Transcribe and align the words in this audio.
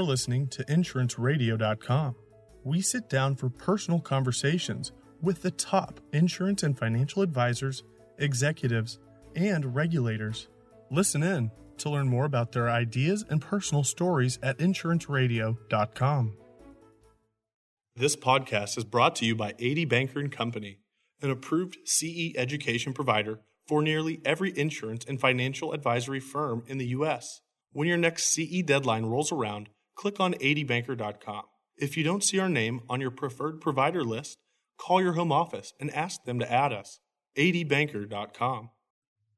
for 0.00 0.04
listening 0.04 0.48
to 0.48 0.64
InsuranceRadio.com. 0.64 2.14
We 2.64 2.80
sit 2.80 3.10
down 3.10 3.36
for 3.36 3.50
personal 3.50 4.00
conversations 4.00 4.92
with 5.20 5.42
the 5.42 5.50
top 5.50 6.00
insurance 6.14 6.62
and 6.62 6.78
financial 6.78 7.20
advisors, 7.20 7.82
executives, 8.16 8.98
and 9.36 9.74
regulators. 9.74 10.48
Listen 10.90 11.22
in 11.22 11.50
to 11.76 11.90
learn 11.90 12.08
more 12.08 12.24
about 12.24 12.52
their 12.52 12.70
ideas 12.70 13.26
and 13.28 13.42
personal 13.42 13.84
stories 13.84 14.38
at 14.42 14.56
InsuranceRadio.com. 14.56 16.36
This 17.94 18.16
podcast 18.16 18.78
is 18.78 18.84
brought 18.84 19.16
to 19.16 19.26
you 19.26 19.34
by 19.34 19.50
AD 19.62 19.86
Banker 19.90 20.26
Company, 20.28 20.78
an 21.20 21.30
approved 21.30 21.76
CE 21.84 22.32
education 22.36 22.94
provider 22.94 23.40
for 23.68 23.82
nearly 23.82 24.22
every 24.24 24.58
insurance 24.58 25.04
and 25.06 25.20
financial 25.20 25.74
advisory 25.74 26.20
firm 26.20 26.64
in 26.66 26.78
the 26.78 26.86
U.S. 26.86 27.42
When 27.72 27.86
your 27.86 27.98
next 27.98 28.24
CE 28.24 28.62
deadline 28.64 29.04
rolls 29.04 29.30
around, 29.30 29.68
click 30.00 30.18
on 30.18 30.32
adbanker.com. 30.34 31.42
If 31.76 31.94
you 31.94 32.02
don't 32.02 32.24
see 32.24 32.38
our 32.38 32.48
name 32.48 32.80
on 32.88 33.02
your 33.02 33.10
preferred 33.10 33.60
provider 33.60 34.02
list, 34.02 34.38
call 34.78 35.02
your 35.02 35.12
home 35.12 35.30
office 35.30 35.74
and 35.78 35.90
ask 35.90 36.24
them 36.24 36.38
to 36.38 36.50
add 36.50 36.72
us. 36.72 37.00
adbanker.com. 37.36 38.70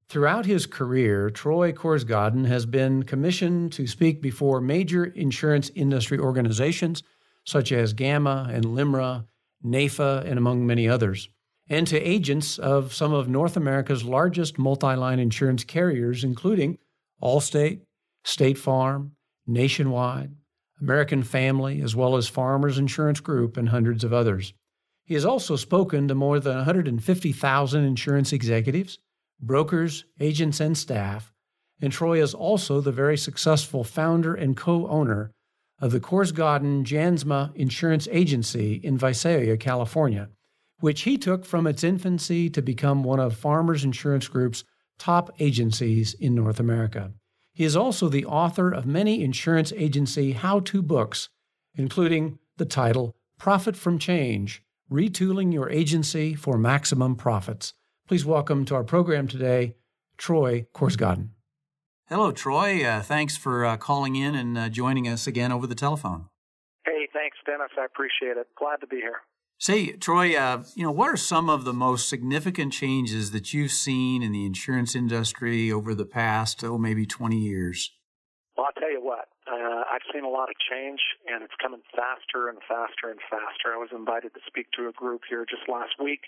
Throughout 0.09 0.47
his 0.47 0.67
career, 0.67 1.31
Troy 1.31 1.73
Korsgaden 1.73 2.47
has 2.47 2.65
been 2.65 3.03
commissioned 3.03 3.73
to 3.73 3.89
speak 3.89 4.23
before 4.23 4.61
major 4.61 5.05
insurance 5.05 5.73
industry 5.75 6.19
organizations 6.19 7.03
such 7.45 7.73
as 7.73 7.93
GAMA 7.93 8.49
and 8.53 8.65
LIMRA, 8.65 9.25
NAIFA, 9.65 10.25
and 10.25 10.39
among 10.39 10.65
many 10.65 10.89
others, 10.89 11.29
and 11.69 11.89
to 11.89 11.99
agents 11.99 12.59
of 12.59 12.95
some 12.95 13.13
of 13.13 13.29
North 13.29 13.57
America's 13.57 14.05
largest 14.05 14.61
multi 14.61 14.95
line 14.95 15.19
insurance 15.19 15.65
carriers, 15.65 16.23
including 16.23 16.79
Allstate, 17.21 17.81
State 18.23 18.59
Farm, 18.59 19.17
Nationwide, 19.45 20.37
American 20.83 21.23
Family, 21.23 21.81
as 21.81 21.95
well 21.95 22.17
as 22.17 22.27
Farmers 22.27 22.77
Insurance 22.77 23.21
Group, 23.21 23.57
and 23.57 23.69
hundreds 23.69 24.03
of 24.03 24.13
others. 24.13 24.53
He 25.05 25.15
has 25.15 25.25
also 25.25 25.55
spoken 25.55 26.09
to 26.09 26.15
more 26.15 26.41
than 26.41 26.57
150,000 26.57 27.85
insurance 27.85 28.33
executives, 28.33 28.99
brokers, 29.41 30.05
agents, 30.19 30.59
and 30.59 30.77
staff, 30.77 31.33
and 31.81 31.93
Troy 31.93 32.23
is 32.23 32.35
also 32.35 32.81
the 32.81 32.93
very 32.93 33.17
successful 33.17 33.85
founder 33.85 34.35
and 34.35 34.57
co 34.57 34.87
owner 34.89 35.33
of 35.81 35.91
the 35.91 36.01
Korsgaden 36.01 36.85
Jansma 36.85 37.55
Insurance 37.57 38.07
Agency 38.11 38.75
in 38.75 38.97
Visalia, 38.99 39.57
California, 39.57 40.31
which 40.79 41.03
he 41.03 41.19
took 41.19 41.45
from 41.45 41.67
its 41.67 41.83
infancy 41.83 42.49
to 42.51 42.63
become 42.63 43.03
one 43.03 43.19
of 43.19 43.37
Farmers 43.37 43.85
Insurance 43.85 44.29
Group's 44.29 44.65
top 44.99 45.35
agencies 45.41 46.15
in 46.15 46.37
North 46.37 46.61
America. 46.61 47.13
He 47.55 47.65
is 47.65 47.77
also 47.77 48.09
the 48.09 48.25
author 48.25 48.71
of 48.71 48.87
many 48.87 49.23
insurance 49.23 49.73
agency 49.77 50.33
how 50.33 50.61
to 50.61 50.81
books, 50.81 51.29
including 51.75 52.39
the 52.57 52.65
title 52.65 53.15
Profit 53.39 53.77
from 53.77 53.99
Change 53.99 54.63
Retooling 54.91 55.53
Your 55.53 55.69
Agency 55.69 56.35
for 56.35 56.57
Maximum 56.57 57.15
Profits. 57.15 57.75
Please 58.09 58.25
welcome 58.25 58.65
to 58.65 58.75
our 58.75 58.85
program 58.85 59.29
today, 59.29 59.77
Troy 60.17 60.67
Korsgaden. 60.75 61.29
Hello, 62.09 62.33
Troy. 62.33 62.85
Uh, 62.85 63.03
thanks 63.03 63.37
for 63.37 63.67
uh, 63.67 63.77
calling 63.77 64.17
in 64.17 64.35
and 64.35 64.57
uh, 64.57 64.69
joining 64.69 65.07
us 65.07 65.27
again 65.27 65.53
over 65.53 65.67
the 65.67 65.75
telephone. 65.75 66.27
Hey, 66.87 67.07
thanks, 67.13 67.37
Dennis. 67.45 67.71
I 67.79 67.85
appreciate 67.85 68.37
it. 68.39 68.49
Glad 68.59 68.81
to 68.81 68.87
be 68.87 68.97
here. 68.97 69.21
Say, 69.63 69.95
Troy, 69.95 70.35
uh, 70.35 70.65
you 70.75 70.83
know, 70.83 70.91
what 70.91 71.07
are 71.07 71.17
some 71.17 71.47
of 71.47 71.63
the 71.63 71.73
most 71.73 72.09
significant 72.09 72.73
changes 72.73 73.31
that 73.31 73.55
you've 73.55 73.71
seen 73.71 74.21
in 74.21 74.33
the 74.33 74.45
insurance 74.45 74.97
industry 74.97 75.71
over 75.71 75.95
the 75.95 76.05
past, 76.05 76.65
oh, 76.65 76.79
maybe 76.79 77.07
20 77.07 77.39
years? 77.39 77.95
Well, 78.57 78.67
I'll 78.67 78.75
tell 78.75 78.91
you 78.91 78.99
what, 78.99 79.31
uh, 79.47 79.87
I've 79.87 80.03
seen 80.13 80.25
a 80.25 80.29
lot 80.29 80.51
of 80.51 80.59
change, 80.69 80.99
and 81.31 81.45
it's 81.47 81.55
coming 81.63 81.79
faster 81.95 82.51
and 82.51 82.59
faster 82.67 83.07
and 83.07 83.23
faster. 83.31 83.71
I 83.71 83.79
was 83.79 83.95
invited 83.95 84.35
to 84.35 84.41
speak 84.51 84.67
to 84.75 84.89
a 84.89 84.93
group 84.99 85.23
here 85.31 85.47
just 85.47 85.71
last 85.71 85.95
week, 86.03 86.27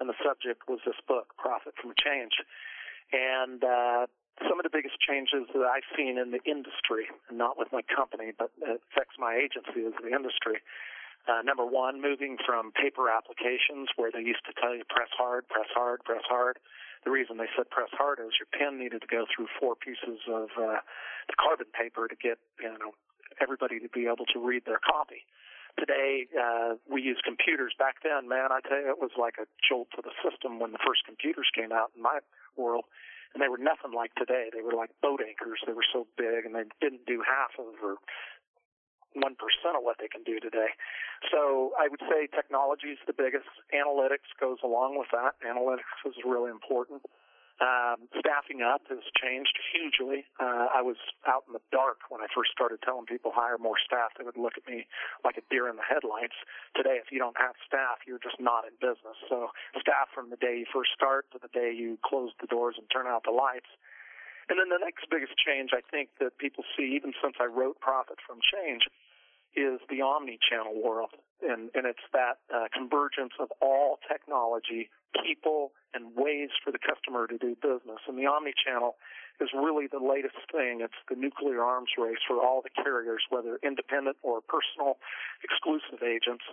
and 0.00 0.08
the 0.08 0.16
subject 0.24 0.64
was 0.64 0.80
this 0.86 0.96
book, 1.04 1.36
Profit 1.36 1.74
from 1.76 1.92
Change. 2.00 2.32
And 3.12 3.60
uh, 3.60 4.08
some 4.48 4.56
of 4.56 4.64
the 4.64 4.72
biggest 4.72 4.96
changes 5.04 5.52
that 5.52 5.68
I've 5.68 5.84
seen 5.92 6.16
in 6.16 6.32
the 6.32 6.40
industry, 6.48 7.12
not 7.28 7.60
with 7.60 7.68
my 7.76 7.84
company, 7.84 8.32
but 8.32 8.56
it 8.64 8.80
affects 8.88 9.20
my 9.20 9.36
agency 9.36 9.84
as 9.84 9.92
the 10.00 10.16
industry. 10.16 10.64
Uh, 11.28 11.42
number 11.44 11.64
one, 11.64 12.00
moving 12.00 12.36
from 12.46 12.72
paper 12.72 13.10
applications 13.10 13.88
where 13.96 14.10
they 14.10 14.24
used 14.24 14.44
to 14.48 14.54
tell 14.60 14.74
you 14.74 14.82
press 14.88 15.12
hard, 15.16 15.46
press 15.48 15.68
hard, 15.74 16.00
press 16.04 16.24
hard. 16.28 16.58
The 17.04 17.10
reason 17.10 17.36
they 17.36 17.48
said 17.56 17.68
press 17.70 17.92
hard 17.92 18.18
is 18.20 18.32
your 18.40 18.48
pen 18.52 18.78
needed 18.78 19.00
to 19.00 19.10
go 19.10 19.24
through 19.28 19.48
four 19.60 19.76
pieces 19.76 20.20
of 20.28 20.48
uh, 20.56 20.80
the 21.28 21.36
carbon 21.36 21.68
paper 21.72 22.08
to 22.08 22.16
get 22.16 22.38
you 22.60 22.72
know 22.72 22.96
everybody 23.40 23.80
to 23.80 23.88
be 23.88 24.06
able 24.06 24.26
to 24.32 24.38
read 24.40 24.64
their 24.66 24.80
copy. 24.80 25.24
Today, 25.78 26.26
uh, 26.34 26.74
we 26.90 27.00
use 27.00 27.20
computers. 27.24 27.72
Back 27.78 28.02
then, 28.02 28.28
man, 28.28 28.50
I 28.50 28.60
tell 28.66 28.80
you, 28.80 28.90
it 28.90 28.98
was 28.98 29.14
like 29.16 29.36
a 29.40 29.46
jolt 29.62 29.88
to 29.96 30.02
the 30.02 30.12
system 30.20 30.58
when 30.58 30.72
the 30.72 30.82
first 30.84 31.06
computers 31.06 31.48
came 31.54 31.70
out 31.70 31.92
in 31.94 32.02
my 32.02 32.20
world 32.56 32.84
and 33.32 33.38
they 33.42 33.48
were 33.48 33.58
nothing 33.58 33.94
like 33.94 34.14
today. 34.14 34.50
They 34.52 34.62
were 34.62 34.74
like 34.74 34.90
boat 35.02 35.20
anchors. 35.22 35.62
They 35.66 35.72
were 35.72 35.86
so 35.86 36.06
big, 36.18 36.44
and 36.44 36.54
they 36.54 36.66
didn't 36.80 37.06
do 37.06 37.22
half 37.22 37.54
of 37.58 37.78
or 37.82 38.02
one 39.14 39.34
percent 39.34 39.76
of 39.76 39.82
what 39.82 39.96
they 39.98 40.08
can 40.08 40.22
do 40.22 40.38
today. 40.38 40.72
So 41.30 41.72
I 41.78 41.88
would 41.88 42.00
say 42.08 42.28
technology 42.30 42.94
is 42.94 43.02
the 43.06 43.16
biggest. 43.16 43.48
Analytics 43.74 44.30
goes 44.38 44.58
along 44.62 44.98
with 44.98 45.08
that. 45.12 45.34
Analytics 45.42 45.98
is 46.06 46.14
really 46.24 46.50
important. 46.50 47.02
Um, 47.60 48.08
staffing 48.16 48.64
up 48.64 48.88
has 48.88 49.04
changed 49.20 49.52
hugely. 49.68 50.24
Uh, 50.40 50.72
I 50.72 50.80
was 50.80 50.96
out 51.28 51.44
in 51.44 51.52
the 51.52 51.60
dark 51.68 52.08
when 52.08 52.24
I 52.24 52.28
first 52.32 52.56
started 52.56 52.80
telling 52.80 53.04
people 53.04 53.36
hire 53.36 53.60
more 53.60 53.76
staff. 53.76 54.16
They 54.16 54.24
would 54.24 54.40
look 54.40 54.56
at 54.56 54.64
me 54.64 54.88
like 55.28 55.36
a 55.36 55.44
deer 55.52 55.68
in 55.68 55.76
the 55.76 55.84
headlights. 55.84 56.40
Today, 56.72 56.96
if 56.96 57.12
you 57.12 57.20
don't 57.20 57.36
have 57.36 57.52
staff, 57.68 58.00
you're 58.08 58.22
just 58.22 58.40
not 58.40 58.64
in 58.64 58.72
business. 58.80 59.12
So 59.28 59.52
staff 59.76 60.08
from 60.08 60.32
the 60.32 60.40
day 60.40 60.64
you 60.64 60.66
first 60.72 60.96
start 60.96 61.28
to 61.36 61.38
the 61.38 61.52
day 61.52 61.68
you 61.68 62.00
close 62.00 62.32
the 62.40 62.48
doors 62.48 62.80
and 62.80 62.88
turn 62.88 63.04
out 63.04 63.28
the 63.28 63.36
lights. 63.36 63.68
And 64.48 64.58
then 64.58 64.68
the 64.68 64.82
next 64.82 65.06
biggest 65.10 65.34
change 65.36 65.70
I 65.74 65.82
think 65.90 66.10
that 66.18 66.38
people 66.38 66.64
see, 66.76 66.94
even 66.96 67.12
since 67.22 67.36
I 67.40 67.46
wrote 67.46 67.80
Profit 67.80 68.18
from 68.26 68.38
Change, 68.40 68.88
is 69.56 69.80
the 69.88 70.00
omni-channel 70.02 70.80
world. 70.82 71.10
And, 71.42 71.70
and 71.74 71.86
it's 71.86 72.04
that 72.12 72.38
uh, 72.52 72.68
convergence 72.72 73.32
of 73.40 73.48
all 73.60 73.98
technology 74.06 74.90
people 75.24 75.72
and 75.94 76.14
ways 76.14 76.50
for 76.62 76.70
the 76.70 76.78
customer 76.78 77.26
to 77.26 77.38
do 77.38 77.56
business. 77.58 77.98
And 78.06 78.18
the 78.18 78.26
omni-channel 78.26 78.94
is 79.40 79.48
really 79.56 79.88
the 79.88 79.98
latest 79.98 80.36
thing. 80.52 80.84
It's 80.84 81.00
the 81.08 81.16
nuclear 81.16 81.64
arms 81.64 81.90
race 81.96 82.20
for 82.28 82.38
all 82.38 82.60
the 82.62 82.70
carriers, 82.70 83.24
whether 83.30 83.58
independent 83.64 84.20
or 84.22 84.44
personal, 84.44 85.00
exclusive 85.42 86.04
agents 86.04 86.44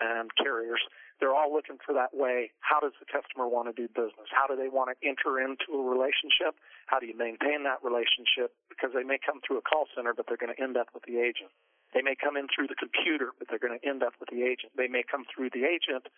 and 0.00 0.30
carriers. 0.38 0.80
They're 1.18 1.34
all 1.34 1.52
looking 1.52 1.76
for 1.82 1.92
that 1.92 2.14
way. 2.14 2.52
How 2.60 2.78
does 2.78 2.94
the 3.02 3.08
customer 3.08 3.48
want 3.48 3.66
to 3.68 3.74
do 3.74 3.88
business? 3.88 4.30
How 4.30 4.46
do 4.46 4.54
they 4.54 4.68
want 4.70 4.94
to 4.94 4.96
enter 5.02 5.42
into 5.42 5.74
a 5.74 5.82
relationship? 5.82 6.54
How 6.86 7.00
do 7.02 7.06
you 7.10 7.16
maintain 7.18 7.66
that 7.66 7.82
relationship? 7.82 8.54
Because 8.70 8.94
they 8.94 9.02
may 9.02 9.18
come 9.18 9.42
through 9.42 9.58
a 9.58 9.66
call 9.66 9.90
center, 9.96 10.14
but 10.14 10.30
they're 10.30 10.40
going 10.40 10.54
to 10.54 10.62
end 10.62 10.76
up 10.76 10.88
with 10.94 11.02
the 11.04 11.18
agent. 11.18 11.50
They 11.94 12.02
may 12.02 12.14
come 12.14 12.36
in 12.36 12.48
through 12.50 12.68
the 12.68 12.78
computer, 12.78 13.32
but 13.38 13.48
they're 13.48 13.62
going 13.62 13.78
to 13.78 13.86
end 13.86 14.02
up 14.02 14.14
with 14.20 14.28
the 14.28 14.42
agent. 14.42 14.72
They 14.76 14.88
may 14.88 15.02
come 15.02 15.24
through 15.30 15.50
the 15.50 15.64
agent, 15.64 16.10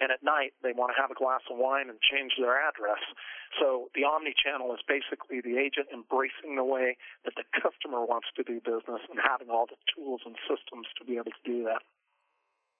and 0.00 0.10
at 0.10 0.22
night 0.22 0.54
they 0.62 0.72
want 0.72 0.94
to 0.94 1.00
have 1.00 1.10
a 1.10 1.18
glass 1.18 1.42
of 1.50 1.58
wine 1.58 1.90
and 1.90 1.98
change 2.00 2.32
their 2.38 2.56
address. 2.56 3.02
So 3.60 3.90
the 3.94 4.04
omni-channel 4.04 4.72
is 4.72 4.80
basically 4.86 5.40
the 5.40 5.58
agent 5.58 5.88
embracing 5.92 6.56
the 6.56 6.64
way 6.64 6.96
that 7.24 7.34
the 7.36 7.44
customer 7.52 8.04
wants 8.04 8.28
to 8.36 8.42
do 8.42 8.60
business 8.64 9.02
and 9.10 9.18
having 9.20 9.50
all 9.50 9.66
the 9.66 9.80
tools 9.92 10.22
and 10.24 10.36
systems 10.46 10.86
to 10.98 11.04
be 11.04 11.20
able 11.20 11.34
to 11.36 11.44
do 11.44 11.64
that. 11.64 11.82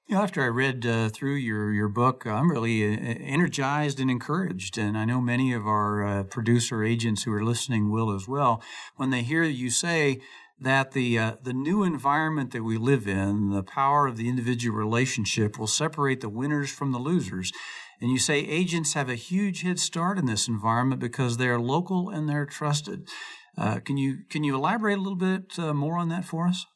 You 0.09 0.15
know, 0.15 0.23
after 0.23 0.41
I 0.41 0.47
read 0.47 0.87
uh, 0.87 1.09
through 1.09 1.35
your, 1.35 1.73
your 1.73 1.89
book, 1.89 2.27
I'm 2.27 2.49
really 2.49 2.85
uh, 2.85 2.97
energized 2.97 3.99
and 3.99 4.09
encouraged. 4.09 4.79
And 4.79 4.97
I 4.97 5.05
know 5.05 5.21
many 5.21 5.53
of 5.53 5.67
our 5.67 6.07
uh, 6.07 6.23
producer 6.23 6.85
agents 6.85 7.25
who 7.25 7.33
are 7.33 7.43
listening 7.43 7.91
will 7.91 8.15
as 8.15 8.29
well. 8.29 8.63
When 8.95 9.11
they 9.11 9.23
hear 9.23 9.43
you 9.43 9.69
say 9.69 10.21
that 10.59 10.93
the 10.93 11.19
uh, 11.19 11.33
the 11.43 11.53
new 11.53 11.83
environment 11.83 12.53
that 12.53 12.63
we 12.63 12.79
live 12.79 13.07
in, 13.07 13.51
the 13.51 13.63
power 13.63 14.07
of 14.07 14.17
the 14.17 14.29
individual 14.29 14.77
relationship, 14.77 15.59
will 15.59 15.67
separate 15.67 16.21
the 16.21 16.29
winners 16.29 16.71
from 16.71 16.93
the 16.93 16.99
losers. 16.99 17.53
And 18.01 18.11
you 18.11 18.19
say 18.19 18.41
agents 18.41 18.95
have 18.95 19.09
a 19.09 19.15
huge 19.15 19.63
head 19.63 19.79
start 19.79 20.19
in 20.19 20.27
this 20.27 20.49
environment 20.49 21.01
because 21.01 21.37
they're 21.37 21.61
local 21.61 22.11
and 22.11 22.29
they're 22.29 22.47
trusted. 22.47 23.09
Uh, 23.57 23.81
can 23.81 23.97
you 23.97 24.19
can 24.31 24.45
you 24.45 24.55
elaborate 24.55 24.99
a 24.99 25.01
little 25.01 25.17
bit 25.17 25.59
uh, 25.59 25.75
more 25.75 25.97
on 25.99 26.09
that 26.09 26.25
for 26.25 26.47
us? 26.47 26.67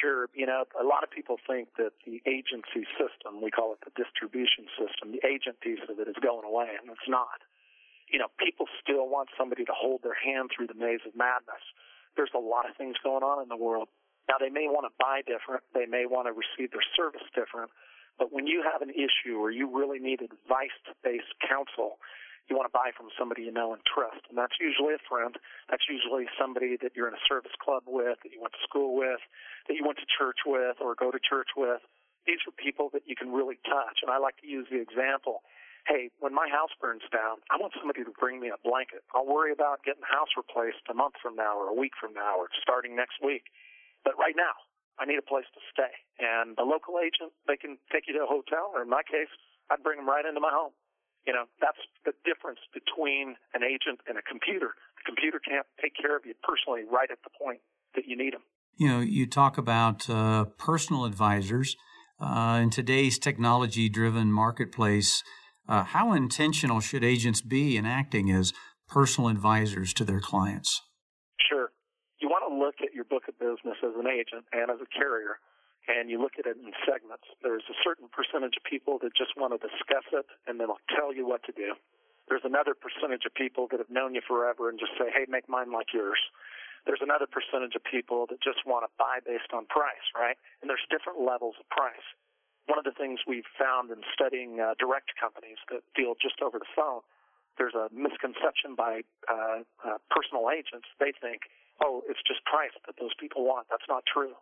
Sure. 0.00 0.28
You 0.32 0.46
know, 0.46 0.64
a 0.80 0.84
lot 0.84 1.02
of 1.02 1.10
people 1.10 1.36
think 1.46 1.68
that 1.76 1.92
the 2.06 2.22
agency 2.26 2.86
system, 2.96 3.42
we 3.42 3.50
call 3.50 3.74
it 3.74 3.82
the 3.84 3.92
distribution 3.98 4.66
system, 4.78 5.12
the 5.12 5.20
agent 5.26 5.60
piece 5.60 5.82
of 5.90 5.98
it 5.98 6.08
is 6.08 6.16
going 6.22 6.46
away, 6.46 6.78
and 6.80 6.90
it's 6.90 7.08
not. 7.08 7.42
You 8.10 8.18
know, 8.18 8.26
people 8.38 8.66
still 8.82 9.06
want 9.06 9.28
somebody 9.38 9.64
to 9.66 9.74
hold 9.74 10.02
their 10.02 10.16
hand 10.16 10.50
through 10.50 10.66
the 10.66 10.78
maze 10.78 11.04
of 11.06 11.14
madness 11.14 11.62
there's 12.16 12.34
a 12.34 12.40
lot 12.40 12.68
of 12.68 12.76
things 12.76 12.96
going 13.02 13.22
on 13.22 13.42
in 13.42 13.48
the 13.48 13.56
world. 13.56 13.88
Now, 14.28 14.36
they 14.38 14.50
may 14.50 14.66
want 14.70 14.86
to 14.86 14.94
buy 14.98 15.22
different, 15.26 15.62
they 15.74 15.86
may 15.86 16.06
want 16.06 16.30
to 16.30 16.32
receive 16.32 16.70
their 16.70 16.84
service 16.94 17.26
different, 17.34 17.70
but 18.18 18.32
when 18.32 18.46
you 18.46 18.62
have 18.62 18.82
an 18.82 18.90
issue 18.90 19.38
or 19.40 19.50
you 19.50 19.66
really 19.66 19.98
need 19.98 20.20
advice 20.20 20.76
based 21.02 21.32
counsel, 21.42 21.98
You 22.50 22.58
want 22.58 22.66
to 22.66 22.74
buy 22.74 22.90
from 22.98 23.14
somebody 23.14 23.46
you 23.46 23.54
know 23.54 23.70
and 23.70 23.82
trust, 23.86 24.26
and 24.26 24.34
that's 24.34 24.58
usually 24.58 24.98
a 24.98 25.02
friend. 25.06 25.38
That's 25.70 25.86
usually 25.86 26.26
somebody 26.34 26.74
that 26.82 26.98
you're 26.98 27.06
in 27.06 27.14
a 27.14 27.26
service 27.30 27.54
club 27.62 27.86
with, 27.86 28.18
that 28.26 28.34
you 28.34 28.42
went 28.42 28.58
to 28.58 28.62
school 28.66 28.98
with, 28.98 29.22
that 29.70 29.78
you 29.78 29.86
went 29.86 30.02
to 30.02 30.08
church 30.18 30.42
with, 30.42 30.82
or 30.82 30.98
go 30.98 31.14
to 31.14 31.22
church 31.22 31.54
with. 31.54 31.78
These 32.26 32.42
are 32.50 32.54
people 32.58 32.90
that 32.92 33.06
you 33.06 33.14
can 33.14 33.30
really 33.30 33.62
touch. 33.62 34.02
And 34.02 34.10
I 34.10 34.18
like 34.18 34.34
to 34.42 34.50
use 34.50 34.66
the 34.66 34.82
example 34.82 35.46
hey, 35.86 36.10
when 36.20 36.34
my 36.34 36.48
house 36.48 36.70
burns 36.80 37.04
down, 37.12 37.40
I 37.50 37.56
want 37.56 37.72
somebody 37.78 38.04
to 38.04 38.12
bring 38.18 38.40
me 38.40 38.48
a 38.48 38.60
blanket. 38.60 39.04
I'll 39.14 39.26
worry 39.26 39.52
about 39.52 39.84
getting 39.84 40.02
the 40.02 40.12
house 40.12 40.32
replaced 40.36 40.84
a 40.90 40.94
month 40.94 41.16
from 41.22 41.36
now 41.36 41.56
or 41.56 41.68
a 41.68 41.76
week 41.76 41.92
from 42.00 42.12
now 42.12 42.36
or 42.36 42.48
starting 42.60 42.96
next 42.96 43.22
week. 43.24 43.48
But 44.04 44.18
right 44.18 44.36
now, 44.36 44.56
I 44.98 45.06
need 45.08 45.16
a 45.16 45.24
place 45.24 45.48
to 45.56 45.60
stay. 45.72 45.92
And 46.20 46.56
the 46.56 46.64
local 46.68 47.00
agent, 47.00 47.32
they 47.48 47.56
can 47.56 47.78
take 47.92 48.04
you 48.06 48.14
to 48.20 48.24
a 48.24 48.30
hotel, 48.30 48.72
or 48.74 48.82
in 48.82 48.88
my 48.88 49.02
case, 49.02 49.32
I'd 49.70 49.82
bring 49.82 49.96
them 49.96 50.08
right 50.08 50.24
into 50.24 50.40
my 50.40 50.52
home. 50.52 50.72
You 51.26 51.32
know, 51.32 51.44
that's 51.60 51.80
the 52.04 52.12
difference 52.24 52.60
between 52.72 53.36
an 53.54 53.62
agent 53.62 54.00
and 54.08 54.16
a 54.16 54.22
computer. 54.22 54.76
The 55.00 55.04
computer 55.04 55.40
can't 55.40 55.66
take 55.80 55.96
care 55.96 56.16
of 56.16 56.24
you 56.24 56.34
personally 56.42 56.84
right 56.84 57.10
at 57.10 57.18
the 57.24 57.30
point 57.32 57.60
that 57.94 58.04
you 58.06 58.16
need 58.16 58.34
them. 58.34 58.42
You 58.76 58.88
know, 58.88 59.00
you 59.00 59.26
talk 59.26 59.58
about 59.58 60.08
uh, 60.08 60.44
personal 60.56 61.04
advisors. 61.04 61.76
Uh, 62.20 62.60
in 62.62 62.68
today's 62.68 63.18
technology 63.18 63.88
driven 63.88 64.30
marketplace, 64.30 65.22
uh, 65.70 65.84
how 65.84 66.12
intentional 66.12 66.80
should 66.80 67.04
agents 67.06 67.40
be 67.40 67.78
in 67.78 67.86
acting 67.86 68.28
as 68.28 68.52
personal 68.90 69.30
advisors 69.30 69.94
to 69.94 70.04
their 70.04 70.18
clients? 70.18 70.82
Sure. 71.38 71.70
You 72.18 72.26
want 72.26 72.42
to 72.50 72.52
look 72.58 72.82
at 72.82 72.92
your 72.92 73.06
book 73.06 73.30
of 73.30 73.38
business 73.38 73.78
as 73.86 73.94
an 73.94 74.10
agent 74.10 74.42
and 74.50 74.66
as 74.66 74.82
a 74.82 74.90
carrier, 74.90 75.38
and 75.86 76.10
you 76.10 76.18
look 76.18 76.42
at 76.42 76.44
it 76.44 76.58
in 76.58 76.74
segments. 76.82 77.22
There's 77.40 77.62
a 77.70 77.78
certain 77.86 78.10
percentage 78.10 78.58
of 78.58 78.66
people 78.66 78.98
that 79.06 79.14
just 79.14 79.38
want 79.38 79.54
to 79.54 79.62
discuss 79.62 80.04
it 80.10 80.26
and 80.50 80.58
then 80.58 80.74
will 80.74 80.82
tell 80.90 81.14
you 81.14 81.22
what 81.22 81.46
to 81.46 81.54
do. 81.54 81.78
There's 82.26 82.42
another 82.42 82.74
percentage 82.74 83.22
of 83.22 83.32
people 83.38 83.70
that 83.70 83.78
have 83.78 83.90
known 83.90 84.18
you 84.18 84.22
forever 84.26 84.70
and 84.70 84.78
just 84.78 84.98
say, 84.98 85.06
hey, 85.14 85.30
make 85.30 85.46
mine 85.46 85.70
like 85.70 85.94
yours. 85.94 86.18
There's 86.82 87.02
another 87.02 87.30
percentage 87.30 87.78
of 87.78 87.86
people 87.86 88.26
that 88.30 88.42
just 88.42 88.66
want 88.66 88.82
to 88.86 88.90
buy 88.98 89.22
based 89.22 89.54
on 89.54 89.70
price, 89.70 90.02
right? 90.18 90.38
And 90.62 90.66
there's 90.66 90.82
different 90.90 91.22
levels 91.22 91.54
of 91.62 91.66
price. 91.70 92.06
One 92.66 92.78
of 92.78 92.84
the 92.84 92.94
things 92.94 93.20
we've 93.26 93.48
found 93.58 93.90
in 93.90 94.02
studying 94.14 94.60
uh, 94.60 94.74
direct 94.78 95.12
companies 95.18 95.58
that 95.70 95.82
deal 95.96 96.14
just 96.20 96.42
over 96.42 96.58
the 96.58 96.68
phone, 96.74 97.00
there's 97.58 97.74
a 97.74 97.88
misconception 97.92 98.74
by 98.76 99.02
uh, 99.28 99.66
uh, 99.84 99.98
personal 100.08 100.48
agents. 100.48 100.86
They 100.98 101.12
think, 101.20 101.50
oh, 101.82 102.02
it's 102.08 102.22
just 102.24 102.44
price 102.44 102.72
that 102.86 102.94
those 103.00 103.12
people 103.18 103.44
want. 103.44 103.66
That's 103.70 103.86
not 103.88 104.04
true. 104.06 104.38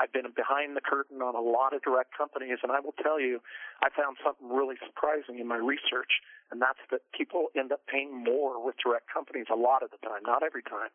I've 0.00 0.12
been 0.12 0.32
behind 0.32 0.76
the 0.76 0.80
curtain 0.80 1.20
on 1.20 1.36
a 1.36 1.44
lot 1.44 1.76
of 1.76 1.82
direct 1.82 2.16
companies, 2.16 2.56
and 2.64 2.72
I 2.72 2.80
will 2.80 2.96
tell 3.02 3.20
you, 3.20 3.40
I 3.84 3.92
found 3.92 4.16
something 4.24 4.48
really 4.48 4.76
surprising 4.80 5.38
in 5.38 5.46
my 5.46 5.60
research, 5.60 6.24
and 6.50 6.56
that's 6.60 6.80
that 6.90 7.04
people 7.12 7.52
end 7.52 7.70
up 7.70 7.84
paying 7.84 8.24
more 8.24 8.56
with 8.64 8.76
direct 8.80 9.12
companies 9.12 9.46
a 9.52 9.56
lot 9.56 9.82
of 9.82 9.90
the 9.92 10.00
time, 10.00 10.24
not 10.24 10.42
every 10.42 10.62
time. 10.62 10.88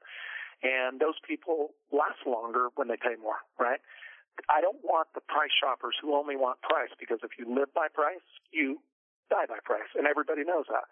And 0.63 0.99
those 0.99 1.21
people 1.21 1.77
last 1.93 2.25
longer 2.25 2.69
when 2.75 2.87
they 2.87 2.97
pay 2.97 3.13
more, 3.21 3.45
right? 3.59 3.79
I 4.49 4.61
don't 4.61 4.81
want 4.83 5.09
the 5.15 5.23
price 5.25 5.53
shoppers 5.55 5.95
who 6.01 6.15
only 6.15 6.35
want 6.35 6.61
price 6.61 6.91
because 6.99 7.19
if 7.23 7.37
you 7.39 7.47
live 7.47 7.73
by 7.73 7.87
price, 7.87 8.25
you 8.51 8.79
die 9.29 9.49
by 9.49 9.57
price, 9.65 9.89
and 9.97 10.05
everybody 10.05 10.45
knows 10.45 10.69
that. 10.69 10.85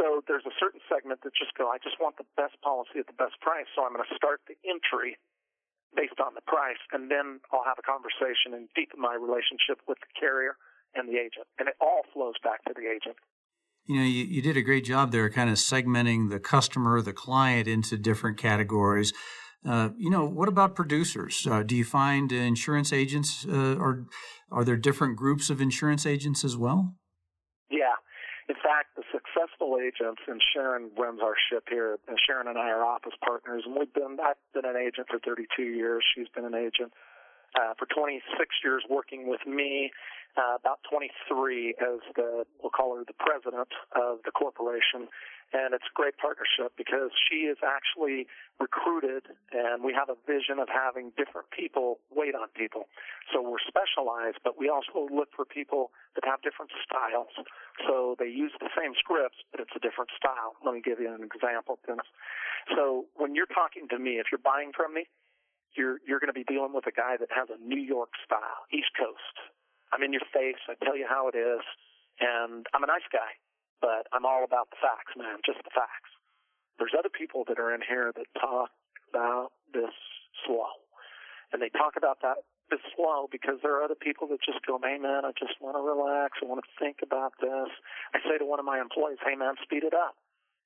So 0.00 0.24
there's 0.24 0.46
a 0.48 0.54
certain 0.56 0.80
segment 0.88 1.20
that 1.22 1.36
just 1.36 1.52
go, 1.56 1.68
I 1.68 1.76
just 1.78 2.00
want 2.00 2.16
the 2.16 2.28
best 2.36 2.56
policy 2.64 2.96
at 3.00 3.06
the 3.06 3.16
best 3.16 3.36
price, 3.44 3.68
so 3.76 3.84
I'm 3.84 3.92
going 3.92 4.04
to 4.04 4.16
start 4.16 4.40
the 4.48 4.56
entry 4.64 5.20
based 5.92 6.18
on 6.18 6.34
the 6.34 6.42
price, 6.48 6.80
and 6.92 7.10
then 7.10 7.44
I'll 7.52 7.66
have 7.66 7.78
a 7.78 7.86
conversation 7.86 8.56
and 8.56 8.68
deepen 8.74 8.98
my 8.98 9.14
relationship 9.14 9.84
with 9.86 10.00
the 10.00 10.10
carrier 10.18 10.56
and 10.96 11.08
the 11.08 11.20
agent, 11.20 11.46
and 11.58 11.68
it 11.68 11.76
all 11.80 12.02
flows 12.12 12.34
back 12.42 12.64
to 12.66 12.74
the 12.74 12.88
agent. 12.88 13.16
You 13.86 14.00
know, 14.00 14.06
you, 14.08 14.24
you 14.24 14.40
did 14.40 14.56
a 14.56 14.62
great 14.62 14.84
job 14.84 15.12
there, 15.12 15.28
kind 15.28 15.50
of 15.50 15.56
segmenting 15.56 16.30
the 16.30 16.40
customer, 16.40 17.02
the 17.02 17.12
client 17.12 17.68
into 17.68 17.98
different 17.98 18.38
categories. 18.38 19.12
Uh, 19.66 19.90
you 19.96 20.10
know, 20.10 20.26
what 20.26 20.48
about 20.48 20.74
producers? 20.74 21.46
Uh, 21.50 21.62
do 21.62 21.74
you 21.74 21.84
find 21.84 22.30
insurance 22.32 22.92
agents, 22.92 23.46
uh, 23.48 23.76
or 23.76 24.04
are 24.50 24.64
there 24.64 24.76
different 24.76 25.16
groups 25.16 25.48
of 25.48 25.60
insurance 25.60 26.04
agents 26.04 26.44
as 26.44 26.56
well? 26.56 26.94
Yeah. 27.70 27.96
In 28.48 28.56
fact, 28.56 28.92
the 28.94 29.04
successful 29.10 29.78
agents, 29.80 30.20
and 30.28 30.40
Sharon 30.52 30.90
runs 30.98 31.20
our 31.22 31.34
ship 31.50 31.64
here, 31.70 31.96
and 32.08 32.18
Sharon 32.26 32.46
and 32.46 32.58
I 32.58 32.68
are 32.68 32.84
office 32.84 33.16
partners, 33.24 33.62
and 33.64 33.74
we've 33.74 33.92
been, 33.94 34.18
I've 34.22 34.36
been 34.52 34.68
an 34.68 34.76
agent 34.76 35.08
for 35.08 35.18
32 35.18 35.62
years. 35.62 36.04
She's 36.14 36.28
been 36.34 36.44
an 36.44 36.54
agent 36.54 36.92
uh, 37.56 37.72
for 37.78 37.86
26 37.86 38.20
years 38.62 38.82
working 38.90 39.28
with 39.28 39.40
me, 39.46 39.90
uh, 40.36 40.56
about 40.60 40.80
23 40.90 41.74
as 41.80 42.00
the, 42.16 42.44
we'll 42.60 42.70
call 42.70 42.96
her 42.96 43.04
the 43.06 43.16
president 43.16 43.68
of 43.96 44.18
the 44.24 44.30
corporation 44.32 45.08
and 45.52 45.74
it's 45.74 45.84
a 45.84 45.94
great 45.94 46.16
partnership 46.16 46.72
because 46.78 47.10
she 47.28 47.50
is 47.50 47.58
actually 47.60 48.26
recruited 48.58 49.28
and 49.52 49.84
we 49.84 49.92
have 49.92 50.08
a 50.08 50.18
vision 50.26 50.58
of 50.58 50.66
having 50.70 51.12
different 51.18 51.50
people 51.50 51.98
wait 52.10 52.34
on 52.34 52.48
people. 52.54 52.88
So 53.32 53.42
we're 53.42 53.62
specialized, 53.62 54.38
but 54.42 54.58
we 54.58 54.70
also 54.70 55.06
look 55.10 55.28
for 55.34 55.44
people 55.44 55.90
that 56.14 56.24
have 56.24 56.42
different 56.42 56.70
styles. 56.82 57.34
So 57.86 58.16
they 58.18 58.30
use 58.30 58.52
the 58.58 58.70
same 58.74 58.94
scripts, 58.98 59.38
but 59.50 59.60
it's 59.60 59.74
a 59.76 59.82
different 59.82 60.10
style. 60.16 60.58
Let 60.64 60.74
me 60.74 60.82
give 60.82 60.98
you 60.98 61.12
an 61.12 61.22
example, 61.22 61.78
Dennis. 61.86 62.08
So 62.74 63.06
when 63.14 63.34
you're 63.34 63.50
talking 63.50 63.86
to 63.90 63.98
me, 63.98 64.22
if 64.22 64.32
you're 64.32 64.42
buying 64.42 64.72
from 64.74 64.94
me, 64.94 65.06
you're 65.74 65.98
you're 66.06 66.22
going 66.22 66.30
to 66.30 66.36
be 66.36 66.46
dealing 66.46 66.70
with 66.70 66.86
a 66.86 66.94
guy 66.94 67.18
that 67.18 67.34
has 67.34 67.50
a 67.50 67.58
New 67.58 67.82
York 67.82 68.14
style, 68.22 68.62
East 68.70 68.94
Coast. 68.94 69.36
I'm 69.90 70.02
in 70.06 70.14
your 70.14 70.22
face. 70.32 70.62
I 70.70 70.78
tell 70.84 70.96
you 70.96 71.06
how 71.06 71.26
it 71.26 71.34
is, 71.34 71.66
and 72.22 72.66
I'm 72.70 72.86
a 72.86 72.86
nice 72.86 73.06
guy 73.10 73.34
but 73.84 74.08
I'm 74.16 74.24
all 74.24 74.48
about 74.48 74.72
the 74.72 74.80
facts, 74.80 75.12
man, 75.12 75.44
just 75.44 75.60
the 75.60 75.74
facts. 75.76 76.08
There's 76.80 76.96
other 76.96 77.12
people 77.12 77.44
that 77.52 77.60
are 77.60 77.76
in 77.76 77.84
here 77.84 78.16
that 78.16 78.32
talk 78.40 78.72
about 79.12 79.52
this 79.76 79.92
slow. 80.48 80.72
And 81.52 81.60
they 81.60 81.68
talk 81.68 82.00
about 82.00 82.24
that 82.24 82.48
this 82.72 82.80
slow 82.96 83.28
because 83.28 83.60
there 83.60 83.76
are 83.76 83.84
other 83.84 83.98
people 83.98 84.24
that 84.32 84.40
just 84.40 84.64
go, 84.64 84.80
hey 84.80 84.96
man, 84.96 85.28
I 85.28 85.36
just 85.36 85.60
want 85.60 85.76
to 85.76 85.84
relax. 85.84 86.40
I 86.40 86.48
want 86.48 86.64
to 86.64 86.70
think 86.80 87.04
about 87.04 87.36
this. 87.36 87.68
I 88.16 88.24
say 88.24 88.40
to 88.40 88.48
one 88.48 88.56
of 88.56 88.64
my 88.64 88.80
employees, 88.80 89.20
hey 89.20 89.36
man, 89.36 89.60
speed 89.60 89.84
it 89.84 89.92
up. 89.92 90.16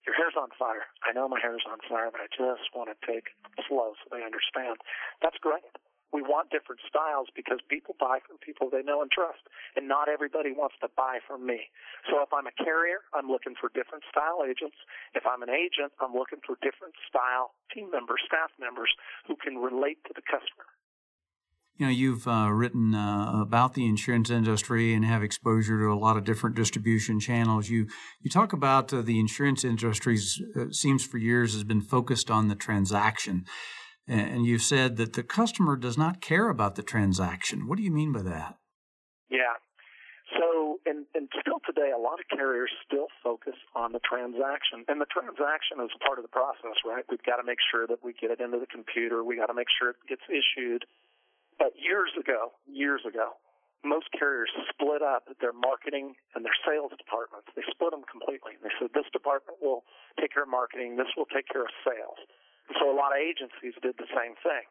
Your 0.07 0.15
hair's 0.15 0.39
on 0.39 0.55
fire. 0.55 0.87
I 1.03 1.11
know 1.11 1.27
my 1.27 1.43
hair's 1.43 1.67
on 1.67 1.83
fire, 1.91 2.09
but 2.15 2.23
I 2.23 2.31
just 2.31 2.71
want 2.71 2.89
to 2.89 2.97
take 3.03 3.27
it 3.27 3.67
slow 3.67 3.99
so 3.99 4.07
they 4.15 4.23
understand. 4.23 4.79
That's 5.21 5.37
great. 5.43 5.67
We 6.13 6.23
want 6.23 6.51
different 6.51 6.81
styles 6.89 7.29
because 7.37 7.61
people 7.69 7.95
buy 8.01 8.19
from 8.27 8.39
people 8.39 8.71
they 8.71 8.83
know 8.83 9.03
and 9.03 9.11
trust, 9.11 9.45
and 9.77 9.87
not 9.87 10.09
everybody 10.09 10.53
wants 10.53 10.77
to 10.81 10.89
buy 10.97 11.21
from 11.27 11.45
me. 11.45 11.69
So 12.09 12.23
if 12.23 12.33
I'm 12.33 12.47
a 12.47 12.57
carrier, 12.57 13.05
I'm 13.13 13.29
looking 13.29 13.55
for 13.61 13.69
different 13.75 14.05
style 14.09 14.41
agents. 14.45 14.77
If 15.15 15.25
I'm 15.29 15.43
an 15.43 15.51
agent, 15.51 15.93
I'm 16.01 16.17
looking 16.17 16.41
for 16.47 16.57
different 16.65 16.97
style 17.09 17.53
team 17.75 17.91
members, 17.91 18.21
staff 18.25 18.51
members 18.59 18.89
who 19.27 19.37
can 19.37 19.57
relate 19.61 20.01
to 20.09 20.13
the 20.17 20.25
customer. 20.25 20.65
You 21.79 21.87
know, 21.87 21.93
you've 21.93 22.27
uh, 22.27 22.51
written 22.51 22.93
uh, 22.93 23.41
about 23.41 23.75
the 23.75 23.87
insurance 23.87 24.31
industry 24.31 24.95
and 24.95 25.05
have 25.05 25.23
exposure 25.23 25.79
to 25.79 25.93
a 25.93 25.95
lot 25.95 26.17
of 26.17 26.25
different 26.25 26.57
distribution 26.57 27.21
channels. 27.21 27.71
You 27.71 27.87
you 28.21 28.31
talk 28.31 28.53
about 28.53 28.93
uh, 28.93 29.01
the 29.01 29.21
insurance 29.21 29.63
industry. 29.63 30.19
Uh, 30.57 30.73
seems 30.73 31.07
for 31.07 31.19
years 31.19 31.53
has 31.53 31.63
been 31.63 31.81
focused 31.81 32.33
on 32.33 32.49
the 32.49 32.57
transaction. 32.57 33.45
And 34.09 34.47
you 34.47 34.59
said 34.59 34.97
that 34.97 35.13
the 35.13 35.23
customer 35.23 35.77
does 35.77 35.99
not 35.99 36.23
care 36.23 36.49
about 36.49 36.77
the 36.77 36.83
transaction. 36.83 37.69
What 37.69 37.77
do 37.77 37.85
you 37.85 37.91
mean 37.91 38.11
by 38.11 38.23
that? 38.23 38.57
Yeah. 39.29 39.61
So, 40.33 40.81
and, 40.87 41.05
and 41.15 41.29
still 41.41 41.61
today, 41.65 41.93
a 41.93 42.01
lot 42.01 42.17
of 42.17 42.25
carriers 42.33 42.73
still 42.85 43.09
focus 43.23 43.57
on 43.77 43.93
the 43.93 44.01
transaction. 44.01 44.89
And 44.89 45.01
the 45.01 45.09
transaction 45.13 45.81
is 45.85 45.93
part 46.01 46.17
of 46.19 46.25
the 46.25 46.33
process, 46.33 46.81
right? 46.89 47.05
We've 47.09 47.23
got 47.23 47.37
to 47.37 47.45
make 47.45 47.61
sure 47.61 47.87
that 47.87 48.01
we 48.01 48.17
get 48.17 48.33
it 48.33 48.41
into 48.41 48.57
the 48.57 48.69
computer. 48.69 49.25
We 49.25 49.37
got 49.37 49.53
to 49.53 49.57
make 49.57 49.69
sure 49.69 49.93
it 49.93 50.01
gets 50.09 50.25
issued. 50.29 50.89
But 51.59 51.77
years 51.77 52.13
ago, 52.17 52.57
years 52.65 53.05
ago, 53.05 53.37
most 53.85 54.09
carriers 54.17 54.51
split 54.73 55.03
up 55.03 55.29
their 55.41 55.53
marketing 55.53 56.17
and 56.35 56.45
their 56.45 56.57
sales 56.65 56.93
departments. 56.97 57.49
They 57.55 57.65
split 57.71 57.93
them 57.93 58.09
completely. 58.09 58.57
They 58.63 58.73
said 58.81 58.91
this 58.93 59.09
department 59.13 59.61
will 59.61 59.85
take 60.21 60.33
care 60.33 60.45
of 60.45 60.51
marketing, 60.51 60.97
this 60.97 61.13
will 61.17 61.29
take 61.31 61.47
care 61.47 61.63
of 61.63 61.73
sales. 61.85 62.19
So 62.77 62.93
a 62.93 62.97
lot 62.97 63.17
of 63.17 63.21
agencies 63.25 63.73
did 63.81 63.97
the 63.97 64.11
same 64.13 64.37
thing. 64.45 64.69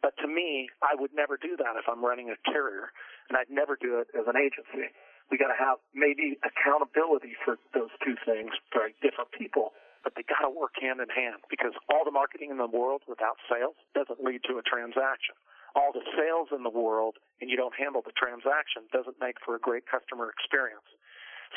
But 0.00 0.16
to 0.22 0.28
me, 0.28 0.68
I 0.80 0.94
would 0.94 1.12
never 1.12 1.36
do 1.36 1.56
that 1.56 1.76
if 1.76 1.88
I'm 1.88 2.04
running 2.04 2.30
a 2.30 2.38
carrier, 2.48 2.92
and 3.28 3.36
I'd 3.36 3.50
never 3.50 3.76
do 3.76 3.98
it 4.00 4.08
as 4.14 4.28
an 4.28 4.36
agency. 4.36 4.92
We 5.30 5.36
got 5.36 5.50
to 5.50 5.58
have 5.58 5.82
maybe 5.90 6.38
accountability 6.46 7.34
for 7.42 7.58
those 7.74 7.90
two 8.04 8.14
things 8.22 8.54
for 8.70 8.86
different 9.02 9.34
people, 9.34 9.74
but 10.06 10.14
they 10.14 10.22
got 10.22 10.46
to 10.46 10.52
work 10.52 10.78
hand 10.78 11.02
in 11.02 11.10
hand 11.10 11.42
because 11.50 11.74
all 11.90 12.06
the 12.06 12.14
marketing 12.14 12.54
in 12.54 12.58
the 12.62 12.70
world 12.70 13.02
without 13.10 13.34
sales 13.50 13.74
doesn't 13.98 14.22
lead 14.22 14.46
to 14.46 14.62
a 14.62 14.62
transaction. 14.62 15.34
All 15.74 15.90
the 15.90 16.06
sales 16.14 16.54
in 16.54 16.62
the 16.62 16.70
world 16.70 17.18
and 17.42 17.50
you 17.50 17.58
don't 17.58 17.74
handle 17.74 18.00
the 18.06 18.14
transaction 18.14 18.86
doesn't 18.94 19.18
make 19.18 19.42
for 19.42 19.58
a 19.58 19.60
great 19.60 19.82
customer 19.90 20.30
experience. 20.30 20.86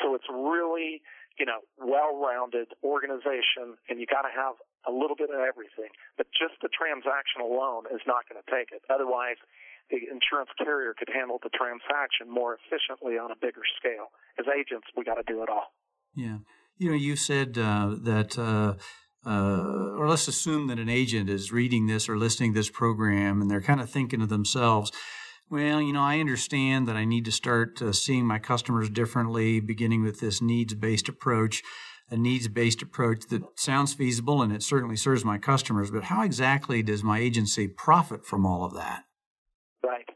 So 0.02 0.18
it's 0.18 0.26
really, 0.26 1.00
you 1.38 1.46
know, 1.46 1.62
well-rounded 1.78 2.74
organization 2.82 3.78
and 3.86 4.02
you 4.02 4.06
got 4.10 4.26
to 4.26 4.34
have 4.34 4.58
a 4.86 4.92
little 4.92 5.16
bit 5.16 5.30
of 5.30 5.40
everything. 5.40 5.90
But 6.16 6.28
just 6.32 6.60
the 6.62 6.68
transaction 6.72 7.40
alone 7.42 7.84
is 7.92 8.00
not 8.06 8.28
going 8.28 8.40
to 8.40 8.48
take 8.48 8.72
it. 8.72 8.82
Otherwise, 8.88 9.36
the 9.90 9.98
insurance 10.08 10.50
carrier 10.56 10.94
could 10.96 11.10
handle 11.12 11.38
the 11.42 11.50
transaction 11.50 12.30
more 12.30 12.56
efficiently 12.56 13.18
on 13.18 13.30
a 13.30 13.38
bigger 13.40 13.62
scale. 13.78 14.14
As 14.38 14.46
agents, 14.46 14.86
we 14.96 15.04
got 15.04 15.16
to 15.16 15.26
do 15.26 15.42
it 15.42 15.48
all. 15.48 15.74
Yeah. 16.14 16.38
You 16.78 16.90
know, 16.90 16.96
you 16.96 17.16
said 17.16 17.58
uh, 17.58 17.96
that, 18.04 18.38
uh, 18.38 18.74
uh, 19.26 19.98
or 19.98 20.08
let's 20.08 20.28
assume 20.28 20.68
that 20.68 20.78
an 20.78 20.88
agent 20.88 21.28
is 21.28 21.52
reading 21.52 21.86
this 21.86 22.08
or 22.08 22.16
listening 22.16 22.54
to 22.54 22.58
this 22.58 22.70
program 22.70 23.42
and 23.42 23.50
they're 23.50 23.60
kind 23.60 23.80
of 23.80 23.90
thinking 23.90 24.20
to 24.20 24.26
themselves, 24.26 24.90
well, 25.50 25.82
you 25.82 25.92
know, 25.92 26.02
I 26.02 26.20
understand 26.20 26.86
that 26.86 26.96
I 26.96 27.04
need 27.04 27.24
to 27.24 27.32
start 27.32 27.82
uh, 27.82 27.92
seeing 27.92 28.24
my 28.24 28.38
customers 28.38 28.88
differently, 28.88 29.58
beginning 29.58 30.04
with 30.04 30.20
this 30.20 30.40
needs 30.40 30.74
based 30.74 31.08
approach, 31.08 31.62
a 32.10 32.16
needs 32.16 32.48
based 32.48 32.82
approach 32.82 33.26
that 33.28 33.42
sounds 33.58 33.94
feasible 33.94 34.42
and 34.42 34.52
it 34.52 34.62
certainly 34.62 34.96
serves 34.96 35.24
my 35.24 35.38
customers. 35.38 35.90
But 35.90 36.04
how 36.04 36.22
exactly 36.22 36.82
does 36.82 37.04
my 37.04 37.18
agency 37.18 37.68
profit 37.68 38.24
from 38.24 38.44
all 38.44 38.64
of 38.64 38.74
that? 38.74 39.04
Right. 39.82 40.08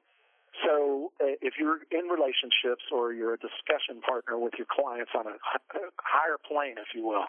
So 0.67 1.13
uh, 1.21 1.39
if 1.41 1.55
you're 1.59 1.79
in 1.91 2.09
relationships 2.11 2.85
or 2.93 3.13
you're 3.13 3.35
a 3.35 3.39
discussion 3.39 4.01
partner 4.07 4.39
with 4.39 4.55
your 4.59 4.67
clients 4.71 5.13
on 5.17 5.27
a 5.27 5.37
higher 6.03 6.39
plane, 6.47 6.77
if 6.79 6.95
you 6.95 7.07
will, 7.07 7.27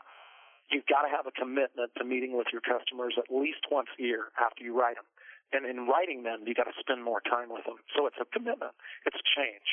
you've 0.72 0.88
got 0.88 1.03
to 1.03 1.10
have 1.10 1.27
a 1.27 1.31
commitment 1.31 1.91
to 1.98 2.03
meeting 2.03 2.36
with 2.36 2.48
your 2.51 2.62
customers 2.62 3.13
at 3.17 3.29
least 3.29 3.69
once 3.69 3.89
a 4.00 4.01
year 4.01 4.34
after 4.41 4.63
you 4.63 4.77
write 4.77 4.95
them. 4.95 5.05
And 5.53 5.65
in 5.69 5.86
writing 5.86 6.24
them, 6.24 6.41
you've 6.45 6.57
got 6.57 6.65
to 6.65 6.77
spend 6.79 7.03
more 7.05 7.22
time 7.22 7.53
with 7.53 7.65
them. 7.69 7.77
So 7.95 8.07
it's 8.07 8.17
a 8.19 8.25
commitment. 8.25 8.74
It's 9.05 9.15
a 9.15 9.25
change. 9.38 9.69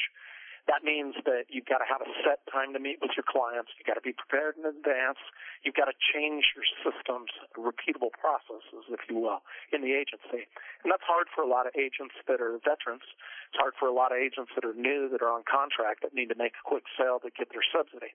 That 0.71 0.87
means 0.87 1.19
that 1.27 1.51
you've 1.51 1.67
got 1.67 1.83
to 1.83 1.89
have 1.91 2.01
a 2.01 2.11
set 2.23 2.39
time 2.47 2.71
to 2.73 2.81
meet 2.81 3.03
with 3.03 3.13
your 3.19 3.27
clients. 3.27 3.75
You've 3.75 3.91
got 3.91 3.99
to 3.99 4.05
be 4.05 4.15
prepared 4.15 4.55
in 4.55 4.63
advance. 4.63 5.19
You've 5.67 5.75
got 5.75 5.91
to 5.91 5.97
change 6.15 6.55
your 6.55 6.63
systems, 6.87 7.35
repeatable 7.59 8.15
processes, 8.15 8.87
if 8.87 9.03
you 9.11 9.19
will, 9.19 9.43
in 9.75 9.83
the 9.83 9.91
agency. 9.91 10.47
And 10.87 10.89
that's 10.89 11.03
hard 11.03 11.27
for 11.35 11.43
a 11.43 11.51
lot 11.51 11.67
of 11.67 11.75
agents 11.75 12.15
that 12.31 12.39
are 12.39 12.63
veterans. 12.63 13.03
It's 13.51 13.59
hard 13.59 13.75
for 13.75 13.91
a 13.91 13.95
lot 13.95 14.15
of 14.15 14.23
agents 14.23 14.55
that 14.55 14.63
are 14.63 14.75
new, 14.77 15.11
that 15.11 15.19
are 15.19 15.35
on 15.35 15.43
contract, 15.45 16.07
that 16.07 16.15
need 16.15 16.31
to 16.31 16.39
make 16.39 16.55
a 16.55 16.65
quick 16.65 16.87
sale 16.95 17.19
to 17.27 17.31
get 17.35 17.51
their 17.51 17.67
subsidy. 17.67 18.15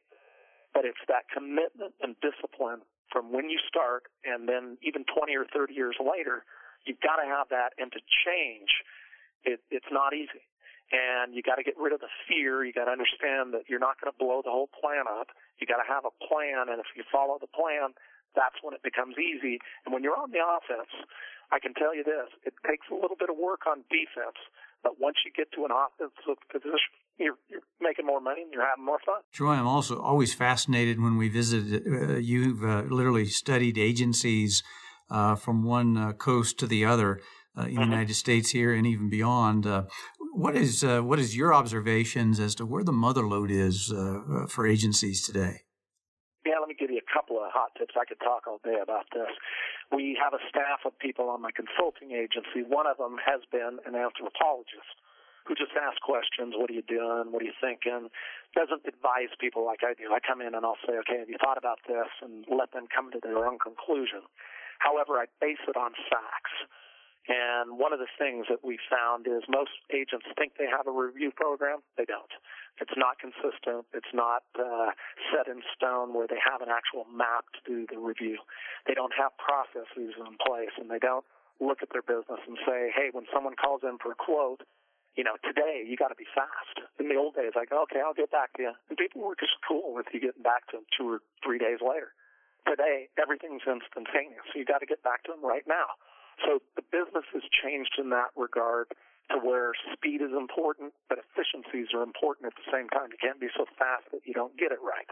But 0.72 0.88
it's 0.88 1.04
that 1.12 1.28
commitment 1.28 2.00
and 2.00 2.16
discipline 2.24 2.88
from 3.12 3.36
when 3.36 3.52
you 3.52 3.60
start 3.68 4.08
and 4.24 4.48
then 4.48 4.80
even 4.84 5.04
20 5.04 5.36
or 5.36 5.48
30 5.52 5.76
years 5.76 6.00
later 6.00 6.48
You've 6.88 7.04
got 7.04 7.20
to 7.20 7.28
have 7.28 7.52
that, 7.52 7.76
and 7.76 7.92
to 7.92 8.00
change, 8.00 8.72
it, 9.44 9.60
it's 9.68 9.92
not 9.92 10.16
easy. 10.16 10.40
And 10.88 11.36
you 11.36 11.44
got 11.44 11.60
to 11.60 11.68
get 11.68 11.76
rid 11.76 11.92
of 11.92 12.00
the 12.00 12.12
fear. 12.32 12.64
You 12.64 12.72
got 12.72 12.86
to 12.88 12.96
understand 12.96 13.52
that 13.52 13.68
you're 13.68 13.84
not 13.84 14.00
going 14.00 14.08
to 14.08 14.16
blow 14.16 14.40
the 14.40 14.52
whole 14.52 14.72
plan 14.72 15.04
up. 15.04 15.36
You 15.60 15.68
got 15.68 15.84
to 15.84 15.88
have 15.88 16.08
a 16.08 16.14
plan, 16.16 16.72
and 16.72 16.80
if 16.80 16.88
you 16.96 17.04
follow 17.12 17.36
the 17.36 17.52
plan, 17.52 17.92
that's 18.40 18.56
when 18.64 18.72
it 18.72 18.84
becomes 18.84 19.20
easy. 19.20 19.60
And 19.84 19.92
when 19.92 20.00
you're 20.00 20.16
on 20.16 20.32
the 20.32 20.40
offense, 20.40 20.88
I 21.52 21.60
can 21.60 21.74
tell 21.76 21.92
you 21.92 22.08
this: 22.08 22.32
it 22.48 22.56
takes 22.64 22.88
a 22.88 22.96
little 22.96 23.20
bit 23.20 23.28
of 23.28 23.36
work 23.36 23.68
on 23.68 23.84
defense, 23.92 24.40
but 24.80 24.96
once 25.00 25.18
you 25.28 25.32
get 25.36 25.52
to 25.60 25.66
an 25.66 25.72
offensive 25.76 26.40
position, 26.48 26.96
you're, 27.18 27.36
you're 27.50 27.68
making 27.82 28.06
more 28.06 28.22
money 28.22 28.44
and 28.44 28.54
you're 28.54 28.66
having 28.66 28.86
more 28.86 29.00
fun. 29.06 29.22
Troy, 29.34 29.54
I'm 29.54 29.68
also 29.68 30.00
always 30.00 30.34
fascinated 30.34 31.02
when 31.02 31.18
we 31.18 31.30
visit. 31.30 31.84
Uh, 31.84 32.16
you've 32.16 32.64
uh, 32.64 32.84
literally 32.88 33.26
studied 33.26 33.78
agencies 33.78 34.64
uh, 35.10 35.36
from 35.36 35.64
one 35.64 35.98
uh, 35.98 36.14
coast 36.14 36.60
to 36.60 36.68
the 36.68 36.86
other 36.86 37.20
uh, 37.58 37.64
in 37.64 37.76
the 37.76 37.82
mm-hmm. 37.82 37.92
United 37.92 38.14
States 38.14 38.52
here 38.52 38.74
and 38.74 38.86
even 38.86 39.10
beyond. 39.10 39.66
Uh, 39.66 39.84
what 40.34 40.56
is 40.56 40.84
uh, 40.84 41.02
what 41.02 41.20
is 41.20 41.36
your 41.36 41.54
observations 41.54 42.40
as 42.40 42.54
to 42.56 42.66
where 42.66 42.84
the 42.84 42.92
mother 42.92 43.26
lode 43.28 43.52
is 43.52 43.94
for 44.50 44.68
agencies 44.68 45.26
today? 45.26 45.62
Yeah, 46.46 46.64
let 46.64 46.70
me 46.70 46.80
give 46.80 46.92
you 46.92 47.02
a 47.04 47.12
couple 47.12 47.44
of 47.44 47.52
hot 47.52 47.76
tips. 47.76 47.96
I 48.00 48.06
could 48.06 48.24
talk 48.24 48.48
all 48.48 48.64
day 48.64 48.80
about 48.80 49.04
this. 49.12 49.28
We 49.92 50.16
have 50.16 50.32
a 50.32 50.40
staff 50.48 50.88
of 50.88 50.96
people 51.00 51.28
on 51.28 51.42
my 51.42 51.52
consulting 51.52 52.16
agency. 52.16 52.64
One 52.64 52.88
of 52.88 52.96
them 52.96 53.20
has 53.20 53.44
been 53.52 53.84
an 53.84 54.00
anthropologist 54.00 54.96
who 55.48 55.56
just 55.56 55.72
asks 55.76 56.04
questions. 56.04 56.56
What 56.56 56.70
are 56.70 56.76
you 56.76 56.84
doing? 56.84 57.32
What 57.32 57.42
are 57.44 57.48
you 57.48 57.56
thinking? 57.60 58.12
Doesn't 58.56 58.84
advise 58.84 59.32
people 59.40 59.64
like 59.64 59.84
I 59.84 59.96
do. 59.96 60.12
I 60.12 60.20
come 60.20 60.44
in 60.44 60.56
and 60.56 60.64
I'll 60.68 60.80
say, 60.84 61.00
okay, 61.08 61.24
have 61.24 61.32
you 61.32 61.40
thought 61.40 61.58
about 61.58 61.80
this? 61.88 62.12
And 62.20 62.44
let 62.52 62.76
them 62.76 62.92
come 62.92 63.12
to 63.16 63.20
their 63.24 63.48
own 63.48 63.60
conclusion. 63.60 64.28
However, 64.80 65.20
I 65.20 65.32
base 65.40 65.64
it 65.68 65.80
on 65.80 65.96
facts. 66.12 66.56
And 67.28 67.76
one 67.76 67.92
of 67.92 68.00
the 68.00 68.08
things 68.16 68.48
that 68.48 68.64
we 68.64 68.80
found 68.88 69.28
is 69.28 69.44
most 69.52 69.76
agents 69.92 70.26
think 70.40 70.56
they 70.56 70.68
have 70.72 70.88
a 70.88 70.96
review 70.96 71.32
program. 71.36 71.84
They 72.00 72.06
don't. 72.08 72.32
It's 72.80 72.96
not 72.96 73.20
consistent. 73.20 73.84
It's 73.92 74.14
not 74.16 74.48
uh, 74.56 74.96
set 75.28 75.52
in 75.52 75.60
stone 75.76 76.16
where 76.16 76.28
they 76.28 76.40
have 76.40 76.64
an 76.64 76.72
actual 76.72 77.04
map 77.12 77.44
to 77.52 77.62
do 77.68 77.84
the 77.92 78.00
review. 78.00 78.40
They 78.88 78.96
don't 78.96 79.12
have 79.12 79.36
processes 79.36 80.16
in 80.16 80.40
place, 80.40 80.72
and 80.80 80.88
they 80.88 81.04
don't 81.04 81.26
look 81.60 81.84
at 81.84 81.92
their 81.92 82.06
business 82.06 82.40
and 82.48 82.56
say, 82.64 82.96
"Hey, 82.96 83.12
when 83.12 83.28
someone 83.34 83.60
calls 83.60 83.84
in 83.84 83.98
for 84.00 84.16
a 84.16 84.16
quote, 84.16 84.64
you 85.20 85.26
know, 85.26 85.36
today 85.44 85.84
you 85.84 85.98
got 85.98 86.16
to 86.16 86.20
be 86.20 86.30
fast." 86.32 86.80
In 86.96 87.10
the 87.10 87.20
old 87.20 87.36
days, 87.36 87.52
go, 87.68 87.84
"Okay, 87.92 88.00
I'll 88.00 88.16
get 88.16 88.32
back 88.32 88.54
to 88.56 88.72
you," 88.72 88.74
and 88.88 88.98
people 88.98 89.20
were 89.22 89.36
just 89.36 89.60
cool 89.68 89.92
with 89.92 90.08
you 90.14 90.22
getting 90.22 90.44
back 90.44 90.72
to 90.72 90.78
them 90.80 90.86
two 90.96 91.12
or 91.12 91.20
three 91.44 91.60
days 91.60 91.84
later 91.84 92.14
today 92.68 93.08
everything's 93.16 93.64
instantaneous. 93.64 94.44
You 94.54 94.66
got 94.66 94.84
to 94.84 94.86
get 94.86 95.02
back 95.02 95.24
to 95.24 95.32
them 95.32 95.40
right 95.40 95.64
now. 95.68 95.96
So 96.46 96.60
the 96.76 96.84
business 96.92 97.26
has 97.34 97.44
changed 97.64 97.98
in 97.98 98.10
that 98.12 98.30
regard 98.36 98.88
to 99.32 99.38
where 99.38 99.74
speed 99.94 100.22
is 100.22 100.32
important, 100.38 100.94
but 101.10 101.18
efficiencies 101.18 101.88
are 101.94 102.04
important 102.04 102.48
at 102.48 102.54
the 102.56 102.72
same 102.72 102.88
time. 102.90 103.10
You 103.12 103.18
can't 103.20 103.40
be 103.40 103.48
so 103.58 103.66
fast 103.78 104.06
that 104.12 104.22
you 104.26 104.34
don't 104.34 104.58
get 104.58 104.72
it 104.72 104.80
right. 104.82 105.08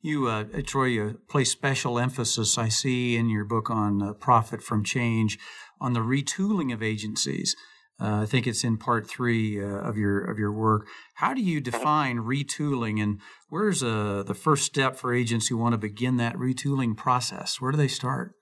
You, 0.00 0.28
uh, 0.28 0.44
Troy, 0.64 0.84
you 0.84 1.20
place 1.28 1.50
special 1.50 1.98
emphasis, 1.98 2.56
I 2.56 2.68
see, 2.68 3.16
in 3.16 3.28
your 3.28 3.44
book 3.44 3.68
on 3.68 4.00
uh, 4.00 4.12
profit 4.12 4.62
from 4.62 4.84
change, 4.84 5.38
on 5.80 5.92
the 5.92 6.00
retooling 6.00 6.72
of 6.72 6.82
agencies. 6.82 7.56
Uh, 8.00 8.22
I 8.22 8.26
think 8.26 8.46
it's 8.46 8.62
in 8.62 8.76
part 8.76 9.08
three 9.08 9.60
uh, 9.60 9.66
of 9.66 9.96
your 9.96 10.22
of 10.24 10.38
your 10.38 10.52
work. 10.52 10.86
How 11.14 11.34
do 11.34 11.42
you 11.42 11.60
define 11.60 12.18
retooling, 12.18 13.02
and 13.02 13.20
where's 13.48 13.82
uh, 13.82 14.22
the 14.24 14.34
first 14.34 14.66
step 14.66 14.94
for 14.94 15.12
agents 15.12 15.48
who 15.48 15.56
want 15.56 15.72
to 15.72 15.78
begin 15.78 16.16
that 16.18 16.36
retooling 16.36 16.96
process? 16.96 17.60
Where 17.60 17.72
do 17.72 17.76
they 17.76 17.88
start? 17.88 18.34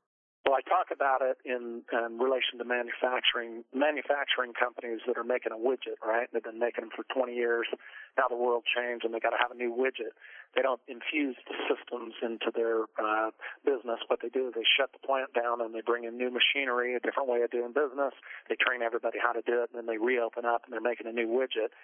About 0.96 1.20
it 1.20 1.36
in, 1.44 1.84
in 1.92 2.16
relation 2.16 2.56
to 2.56 2.64
manufacturing. 2.64 3.68
Manufacturing 3.76 4.56
companies 4.56 5.04
that 5.06 5.20
are 5.20 5.28
making 5.28 5.52
a 5.52 5.60
widget, 5.60 6.00
right? 6.00 6.24
They've 6.32 6.42
been 6.42 6.58
making 6.58 6.88
them 6.88 6.92
for 6.96 7.04
20 7.12 7.36
years. 7.36 7.68
Now 8.16 8.32
the 8.32 8.40
world 8.40 8.64
changed, 8.64 9.04
and 9.04 9.12
they 9.12 9.20
got 9.20 9.36
to 9.36 9.40
have 9.40 9.52
a 9.52 9.58
new 9.60 9.76
widget 9.76 10.16
they 10.56 10.62
don't 10.64 10.80
infuse 10.88 11.36
the 11.44 11.56
systems 11.68 12.16
into 12.24 12.48
their 12.56 12.88
uh, 12.96 13.28
business. 13.60 14.00
What 14.08 14.24
they 14.24 14.32
do 14.32 14.48
is 14.48 14.54
they 14.56 14.64
shut 14.64 14.88
the 14.96 15.04
plant 15.04 15.36
down 15.36 15.60
and 15.60 15.76
they 15.76 15.84
bring 15.84 16.04
in 16.04 16.16
new 16.16 16.32
machinery, 16.32 16.96
a 16.96 17.00
different 17.00 17.28
way 17.28 17.44
of 17.44 17.52
doing 17.52 17.76
business. 17.76 18.16
They 18.48 18.56
train 18.56 18.80
everybody 18.80 19.20
how 19.20 19.36
to 19.36 19.44
do 19.44 19.60
it, 19.60 19.68
and 19.68 19.76
then 19.76 19.84
they 19.84 20.00
reopen 20.00 20.48
up 20.48 20.64
and 20.64 20.72
they're 20.72 20.80
making 20.80 21.06
a 21.06 21.12
new 21.12 21.28
widget. 21.28 21.76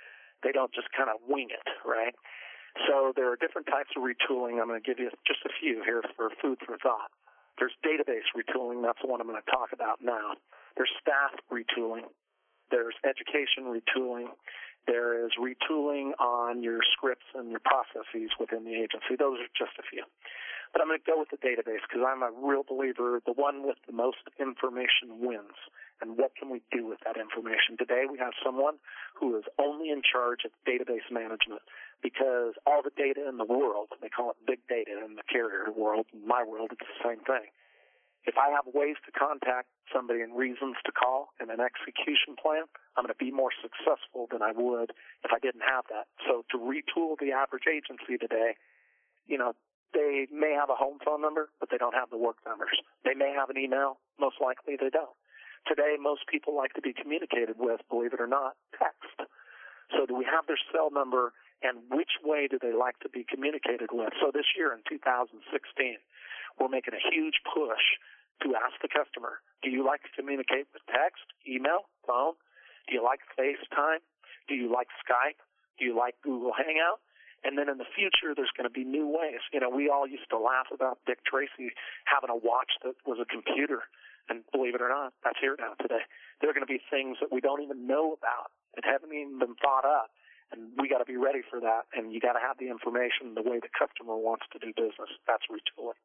They 0.43 0.57
don't 0.57 0.73
just 0.73 0.89
kind 0.97 1.13
of 1.13 1.21
wing 1.29 1.53
it, 1.53 1.69
right? 1.85 2.17
So 2.89 3.13
there 3.15 3.29
are 3.29 3.37
different 3.37 3.69
types 3.69 3.93
of 3.93 4.03
retooling. 4.03 4.57
I'm 4.57 4.73
going 4.73 4.81
to 4.81 4.87
give 4.87 4.99
you 4.99 5.13
just 5.29 5.45
a 5.45 5.53
few 5.61 5.85
here 5.85 6.01
for 6.17 6.33
food 6.41 6.57
for 6.65 6.81
thought. 6.81 7.13
There's 7.59 7.75
database 7.85 8.27
retooling. 8.37 8.83
That's 8.83 8.99
the 9.03 9.09
one 9.09 9.21
I'm 9.21 9.27
going 9.27 9.41
to 9.41 9.51
talk 9.51 9.73
about 9.73 10.01
now. 10.03 10.37
There's 10.77 10.91
staff 11.01 11.37
retooling. 11.53 12.09
There's 12.71 12.97
education 13.05 13.69
retooling. 13.69 14.33
There 14.87 15.25
is 15.25 15.33
retooling 15.39 16.11
on 16.19 16.63
your 16.63 16.81
scripts 16.97 17.29
and 17.35 17.51
your 17.51 17.61
processes 17.61 18.33
within 18.41 18.65
the 18.65 18.75
agency. 18.75 19.15
Those 19.19 19.39
are 19.39 19.53
just 19.55 19.79
a 19.79 19.85
few. 19.87 20.03
But 20.73 20.81
I'm 20.81 20.89
going 20.89 20.99
to 20.99 21.05
go 21.05 21.21
with 21.21 21.29
the 21.29 21.39
database 21.39 21.85
because 21.85 22.01
I'm 22.01 22.25
a 22.25 22.33
real 22.33 22.65
believer 22.65 23.21
the 23.27 23.37
one 23.37 23.63
with 23.67 23.77
the 23.87 23.93
most 23.93 24.25
information 24.41 25.21
wins. 25.21 25.55
And 26.03 26.19
what 26.19 26.35
can 26.35 26.51
we 26.51 26.61
do 26.75 26.85
with 26.85 26.99
that 27.07 27.15
information? 27.17 27.79
Today 27.79 28.11
we 28.11 28.19
have 28.19 28.35
someone 28.43 28.83
who 29.15 29.39
is 29.39 29.47
only 29.63 29.91
in 29.95 30.03
charge 30.03 30.43
of 30.45 30.51
database 30.67 31.07
management 31.11 31.63
because 32.03 32.59
all 32.67 32.83
the 32.83 32.91
data 32.99 33.23
in 33.29 33.39
the 33.39 33.47
world, 33.47 33.95
they 34.03 34.11
call 34.11 34.35
it 34.35 34.37
big 34.43 34.59
data 34.69 34.99
in 34.99 35.15
the 35.15 35.23
carrier 35.31 35.71
world, 35.71 36.07
in 36.13 36.27
my 36.27 36.43
world, 36.43 36.75
it's 36.75 36.83
the 36.83 37.07
same 37.07 37.23
thing 37.23 37.47
if 38.25 38.39
I 38.39 38.51
have 38.55 38.71
ways 38.71 38.97
to 39.07 39.11
contact 39.11 39.69
somebody 39.93 40.23
and 40.23 40.37
reasons 40.37 40.77
to 40.87 40.93
call 40.93 41.35
and 41.41 41.51
an 41.51 41.59
execution 41.59 42.39
plan, 42.39 42.71
I'm 42.97 43.05
going 43.05 43.15
to 43.15 43.19
be 43.19 43.35
more 43.35 43.51
successful 43.51 44.29
than 44.31 44.43
I 44.43 44.53
would 44.55 44.95
if 45.25 45.31
I 45.35 45.39
didn't 45.43 45.67
have 45.67 45.85
that. 45.91 46.07
So 46.27 46.45
to 46.55 46.57
retool 46.59 47.19
the 47.19 47.33
average 47.35 47.67
agency 47.67 48.19
today, 48.19 48.55
you 49.27 49.39
know, 49.39 49.55
they 49.93 50.27
may 50.33 50.55
have 50.55 50.71
a 50.71 50.79
home 50.79 50.99
phone 51.05 51.21
number, 51.21 51.51
but 51.61 51.69
they 51.71 51.77
don't 51.77 51.95
have 51.95 52.11
the 52.11 52.17
work 52.17 52.39
numbers. 52.47 52.79
They 53.05 53.15
may 53.15 53.35
have 53.37 53.51
an 53.51 53.59
email, 53.59 53.99
most 54.19 54.37
likely 54.41 54.77
they 54.79 54.89
don't. 54.89 55.13
Today, 55.67 55.97
most 56.01 56.27
people 56.27 56.57
like 56.57 56.75
to 56.75 56.83
be 56.83 56.93
communicated 56.93 57.57
with, 57.59 57.81
believe 57.89 58.13
it 58.13 58.21
or 58.21 58.27
not, 58.27 58.57
text. 58.77 59.31
So 59.95 60.07
do 60.07 60.17
we 60.17 60.25
have 60.25 60.47
their 60.47 60.59
cell 60.73 60.91
number 60.91 61.33
and 61.63 61.79
which 61.91 62.19
way 62.25 62.49
do 62.51 62.59
they 62.59 62.75
like 62.75 62.99
to 63.07 63.09
be 63.09 63.25
communicated 63.25 63.95
with? 63.95 64.11
So 64.19 64.35
this 64.35 64.47
year 64.59 64.75
in 64.75 64.83
2016, 64.91 65.39
we're 66.59 66.69
making 66.69 66.95
a 66.95 67.03
huge 67.03 67.39
push 67.47 67.87
to 68.43 68.59
ask 68.59 68.75
the 68.83 68.91
customer, 68.91 69.39
do 69.63 69.71
you 69.71 69.87
like 69.87 70.03
to 70.03 70.13
communicate 70.19 70.67
with 70.75 70.83
text, 70.91 71.23
email, 71.47 71.87
phone? 72.03 72.35
Do 72.91 72.99
you 72.99 73.03
like 73.05 73.23
FaceTime? 73.39 74.03
Do 74.51 74.55
you 74.59 74.67
like 74.67 74.91
Skype? 74.99 75.39
Do 75.79 75.87
you 75.87 75.95
like 75.95 76.19
Google 76.27 76.51
Hangout? 76.51 76.99
And 77.45 77.59
then 77.59 77.69
in 77.69 77.79
the 77.79 77.89
future, 77.91 78.35
there's 78.35 78.55
going 78.55 78.71
to 78.71 78.73
be 78.73 78.87
new 78.87 79.07
ways. 79.07 79.43
You 79.53 79.59
know, 79.59 79.71
we 79.71 79.91
all 79.91 80.07
used 80.07 80.31
to 80.31 80.39
laugh 80.39 80.71
about 80.73 80.99
Dick 81.07 81.19
Tracy 81.27 81.75
having 82.07 82.31
a 82.31 82.39
watch 82.39 82.79
that 82.87 82.95
was 83.07 83.19
a 83.19 83.27
computer. 83.27 83.91
And 84.31 84.47
believe 84.55 84.79
it 84.79 84.83
or 84.83 84.89
not, 84.89 85.13
that's 85.27 85.39
here 85.43 85.57
now 85.59 85.75
today. 85.83 86.07
There 86.39 86.49
are 86.51 86.55
going 86.55 86.67
to 86.67 86.71
be 86.71 86.79
things 86.87 87.19
that 87.19 87.35
we 87.35 87.43
don't 87.43 87.63
even 87.63 87.87
know 87.91 88.15
about 88.15 88.55
that 88.75 88.87
haven't 88.87 89.11
even 89.11 89.39
been 89.39 89.59
thought 89.59 89.85
up. 89.85 90.15
And 90.55 90.71
we 90.79 90.87
got 90.87 90.99
to 90.99 91.09
be 91.09 91.17
ready 91.17 91.43
for 91.43 91.59
that. 91.59 91.91
And 91.97 92.13
you 92.13 92.21
got 92.21 92.39
to 92.39 92.43
have 92.45 92.61
the 92.61 92.71
information 92.71 93.35
the 93.35 93.43
way 93.43 93.59
the 93.59 93.73
customer 93.73 94.15
wants 94.15 94.47
to 94.53 94.61
do 94.63 94.71
business. 94.77 95.11
That's 95.27 95.43
retooling. 95.51 95.99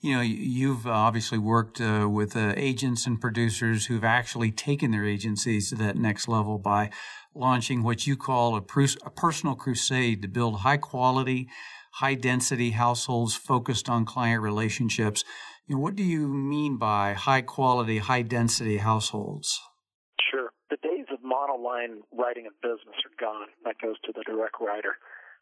You 0.00 0.16
know, 0.16 0.20
you've 0.20 0.86
obviously 0.86 1.38
worked 1.38 1.80
uh, 1.80 2.08
with 2.10 2.36
uh, 2.36 2.52
agents 2.56 3.06
and 3.06 3.20
producers 3.20 3.86
who've 3.86 4.04
actually 4.04 4.50
taken 4.50 4.90
their 4.90 5.06
agencies 5.06 5.70
to 5.70 5.76
that 5.76 5.96
next 5.96 6.28
level 6.28 6.58
by 6.58 6.90
launching 7.34 7.82
what 7.82 8.06
you 8.06 8.16
call 8.16 8.54
a, 8.54 8.58
a 8.58 9.10
personal 9.10 9.54
crusade 9.54 10.22
to 10.22 10.28
build 10.28 10.60
high 10.60 10.76
quality, 10.76 11.48
high 11.94 12.14
density 12.14 12.72
households 12.72 13.34
focused 13.34 13.88
on 13.88 14.04
client 14.04 14.42
relationships. 14.42 15.24
You 15.66 15.76
know, 15.76 15.80
what 15.80 15.96
do 15.96 16.02
you 16.02 16.28
mean 16.28 16.76
by 16.76 17.14
high 17.14 17.40
quality, 17.42 17.98
high 17.98 18.22
density 18.22 18.78
households? 18.78 19.60
Sure. 20.30 20.52
The 20.68 20.76
days 20.76 21.06
of 21.10 21.20
monoline 21.20 22.04
writing 22.12 22.46
a 22.46 22.54
business 22.60 22.98
are 23.06 23.16
gone. 23.18 23.48
That 23.64 23.76
goes 23.80 23.96
to 24.04 24.12
the 24.14 24.22
direct 24.26 24.56
writer. 24.60 24.96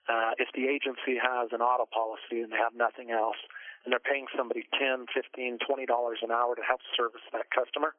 Uh, 0.08 0.32
if 0.38 0.48
the 0.54 0.66
agency 0.66 1.18
has 1.18 1.50
an 1.52 1.60
auto 1.60 1.86
policy 1.92 2.42
and 2.42 2.52
they 2.52 2.58
have 2.58 2.74
nothing 2.74 3.10
else, 3.10 3.38
and 3.84 3.92
they're 3.92 4.02
paying 4.02 4.26
somebody 4.36 4.64
ten, 4.78 5.06
fifteen, 5.12 5.58
twenty 5.66 5.86
dollars 5.86 6.18
an 6.22 6.30
hour 6.30 6.54
to 6.54 6.62
help 6.62 6.80
service 6.96 7.24
that 7.32 7.50
customer, 7.50 7.94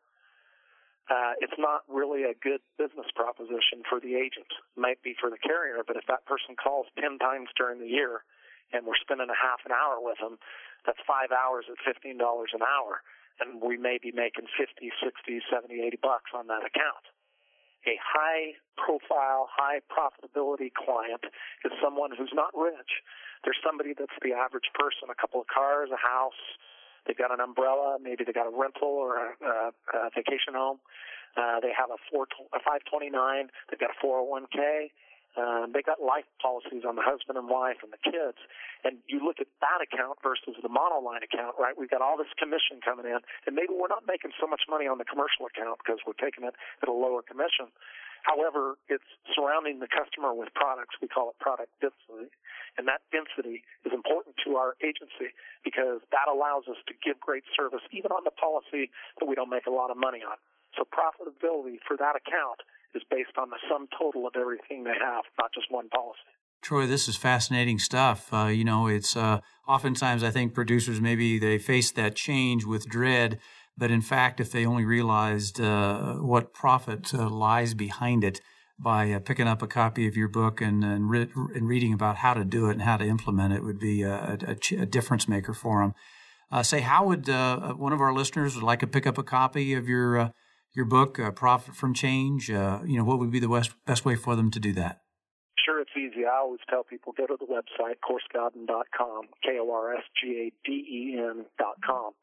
uh, 1.12 1.36
it's 1.44 1.60
not 1.60 1.84
really 1.92 2.24
a 2.24 2.36
good 2.40 2.64
business 2.80 3.08
proposition 3.16 3.84
for 3.88 4.00
the 4.00 4.16
agent. 4.16 4.48
It 4.48 4.80
might 4.80 5.04
be 5.04 5.16
for 5.20 5.30
the 5.30 5.38
carrier, 5.38 5.84
but 5.86 6.00
if 6.00 6.08
that 6.08 6.26
person 6.26 6.56
calls 6.56 6.88
ten 6.96 7.20
times 7.20 7.52
during 7.60 7.80
the 7.80 7.92
year 7.92 8.24
and 8.72 8.88
we're 8.88 8.98
spending 9.04 9.30
a 9.30 9.38
half 9.38 9.62
an 9.68 9.76
hour 9.76 10.02
with 10.02 10.18
them, 10.18 10.40
that's 10.88 11.00
five 11.06 11.30
hours 11.30 11.66
at 11.70 11.78
fifteen 11.86 12.18
dollars 12.18 12.52
an 12.56 12.64
hour, 12.64 13.04
and 13.40 13.62
we 13.62 13.78
may 13.78 14.00
be 14.02 14.12
making 14.16 14.48
fifty, 14.58 14.90
sixty, 15.04 15.44
seventy, 15.52 15.84
eighty 15.84 16.00
bucks 16.02 16.32
on 16.34 16.48
that 16.48 16.66
account. 16.66 17.06
A 17.86 18.00
high 18.00 18.56
profile, 18.78 19.50
high 19.52 19.80
profitability 19.92 20.72
client 20.74 21.24
is 21.66 21.72
someone 21.84 22.12
who's 22.16 22.32
not 22.34 22.56
rich. 22.56 23.04
There's 23.44 23.60
somebody 23.60 23.94
that's 23.98 24.16
the 24.24 24.32
average 24.32 24.72
person, 24.74 25.12
a 25.12 25.20
couple 25.20 25.42
of 25.42 25.48
cars, 25.48 25.90
a 25.92 26.00
house, 26.00 26.40
they've 27.06 27.18
got 27.18 27.32
an 27.32 27.40
umbrella, 27.40 27.98
maybe 28.02 28.24
they've 28.24 28.36
got 28.36 28.48
a 28.48 28.56
rental 28.56 28.88
or 28.88 29.36
a, 29.36 29.72
a, 29.94 30.10
vacation 30.16 30.56
home. 30.56 30.80
Uh, 31.36 31.60
they 31.60 31.74
have 31.76 31.90
a, 31.90 32.00
four, 32.12 32.28
a 32.54 32.60
529, 32.64 33.50
they've 33.70 33.80
got 33.80 33.92
a 33.92 33.98
401k, 34.00 34.92
um, 35.34 35.74
they 35.74 35.82
got 35.82 35.98
life 35.98 36.30
policies 36.38 36.86
on 36.86 36.94
the 36.96 37.02
husband 37.02 37.42
and 37.42 37.50
wife 37.50 37.82
and 37.82 37.90
the 37.90 38.02
kids. 38.02 38.38
And 38.86 39.02
you 39.10 39.18
look 39.18 39.42
at 39.42 39.50
that 39.66 39.82
account 39.82 40.22
versus 40.22 40.54
the 40.62 40.70
monoline 40.70 41.26
account, 41.26 41.58
right? 41.58 41.74
We've 41.74 41.90
got 41.90 42.06
all 42.06 42.18
this 42.18 42.30
commission 42.38 42.84
coming 42.86 43.10
in, 43.10 43.18
and 43.50 43.58
maybe 43.58 43.74
we're 43.74 43.90
not 43.90 44.06
making 44.06 44.38
so 44.38 44.46
much 44.46 44.70
money 44.70 44.86
on 44.86 45.02
the 45.02 45.08
commercial 45.08 45.50
account 45.50 45.82
because 45.82 45.98
we're 46.06 46.20
taking 46.22 46.46
it 46.46 46.54
at 46.54 46.88
a 46.88 46.94
lower 46.94 47.26
commission. 47.26 47.74
However, 48.24 48.80
it's 48.88 49.08
surrounding 49.36 49.84
the 49.84 49.90
customer 49.92 50.32
with 50.32 50.54
products. 50.56 50.96
We 51.02 51.12
call 51.12 51.36
it 51.36 51.38
product 51.44 51.76
density. 51.84 52.32
And 52.78 52.88
that 52.88 53.04
density 53.12 53.62
is 53.86 53.92
important 53.94 54.40
to 54.48 54.56
our 54.56 54.80
agency 54.82 55.36
because 55.62 56.02
that 56.16 56.32
allows 56.32 56.66
us 56.72 56.80
to 56.88 56.94
give 57.04 57.20
great 57.20 57.44
service 57.54 57.84
even 57.92 58.10
on 58.16 58.24
the 58.24 58.34
policy 58.34 58.90
that 59.20 59.28
we 59.28 59.36
don't 59.36 59.52
make 59.52 59.68
a 59.68 59.76
lot 59.76 59.92
of 59.92 59.98
money 60.00 60.24
on. 60.24 60.40
So 60.74 60.88
profitability 60.88 61.78
for 61.86 61.98
that 61.98 62.18
account 62.18 62.64
is 62.96 63.04
based 63.10 63.38
on 63.38 63.50
the 63.50 63.58
sum 63.70 63.88
total 63.98 64.28
of 64.28 64.34
everything 64.40 64.84
they 64.84 64.98
have, 65.00 65.24
not 65.40 65.54
just 65.54 65.72
one 65.72 65.90
policy. 65.90 66.20
Troy, 66.64 66.88
this 66.88 67.10
is 67.10 67.18
fascinating 67.18 67.78
stuff. 67.78 68.34
Uh, 68.34 68.46
you 68.46 68.64
know, 68.64 68.88
it's 68.88 69.18
uh, 69.18 69.40
oftentimes 69.68 70.24
I 70.24 70.32
think 70.32 70.54
producers 70.54 71.02
maybe 71.02 71.38
they 71.38 71.60
face 71.60 71.92
that 71.92 72.16
change 72.16 72.66
with 72.66 72.88
dread, 72.88 73.38
but 73.78 73.92
in 73.92 74.02
fact, 74.02 74.40
if 74.40 74.52
they 74.52 74.66
only 74.66 74.86
realized 74.86 75.60
uh, 75.60 76.14
what 76.16 76.54
profit 76.54 77.14
uh, 77.14 77.30
lies 77.30 77.74
behind 77.74 78.24
it 78.24 78.40
by 78.80 79.12
uh, 79.12 79.20
picking 79.20 79.48
up 79.48 79.62
a 79.62 79.68
copy 79.68 80.08
of 80.08 80.16
your 80.16 80.30
book 80.30 80.62
and 80.62 80.86
and, 80.86 81.10
re- 81.10 81.30
and, 81.54 81.68
reading 81.68 81.94
about 81.94 82.18
how 82.18 82.34
to 82.34 82.46
do 82.46 82.70
it 82.70 82.74
and 82.74 82.82
how 82.84 82.96
to 82.96 83.06
implement 83.06 83.54
it, 83.54 83.64
would 83.64 83.80
be 83.80 84.02
a, 84.02 84.38
a, 84.48 84.82
a 84.82 84.86
difference 84.86 85.28
maker 85.28 85.54
for 85.54 85.82
them. 85.82 85.94
Uh, 86.50 86.64
say, 86.64 86.80
how 86.80 87.06
would 87.06 87.28
one 87.28 87.92
of 87.92 88.00
our 88.00 88.14
listeners 88.14 88.56
would 88.56 88.64
like 88.64 88.80
to 88.80 88.88
pick 88.88 89.06
up 89.06 89.18
a 89.18 89.24
copy 89.24 89.74
of 89.74 89.90
your 89.90 90.34
your 90.74 90.86
book, 90.86 91.20
uh, 91.20 91.32
Profit 91.32 91.76
from 91.76 91.94
Change, 91.94 92.50
uh, 92.50 92.80
you 92.86 92.98
know, 92.98 93.04
what 93.04 93.20
would 93.20 93.32
be 93.32 93.40
the 93.40 93.48
best, 93.48 93.74
best 93.86 94.06
way 94.06 94.16
for 94.16 94.36
them 94.36 94.50
to 94.52 94.60
do 94.60 94.74
that? 94.74 95.02
Sure, 95.64 95.80
it's 95.80 95.92
easy. 95.96 96.26
I 96.26 96.40
always 96.40 96.60
tell 96.70 96.84
people 96.84 97.14
go 97.16 97.28
to 97.28 97.38
the 97.40 97.46
website, 97.46 97.98
korsgaden.com, 98.04 99.28
K-O-R-S-G-A-D-E-N.com. 99.44 102.14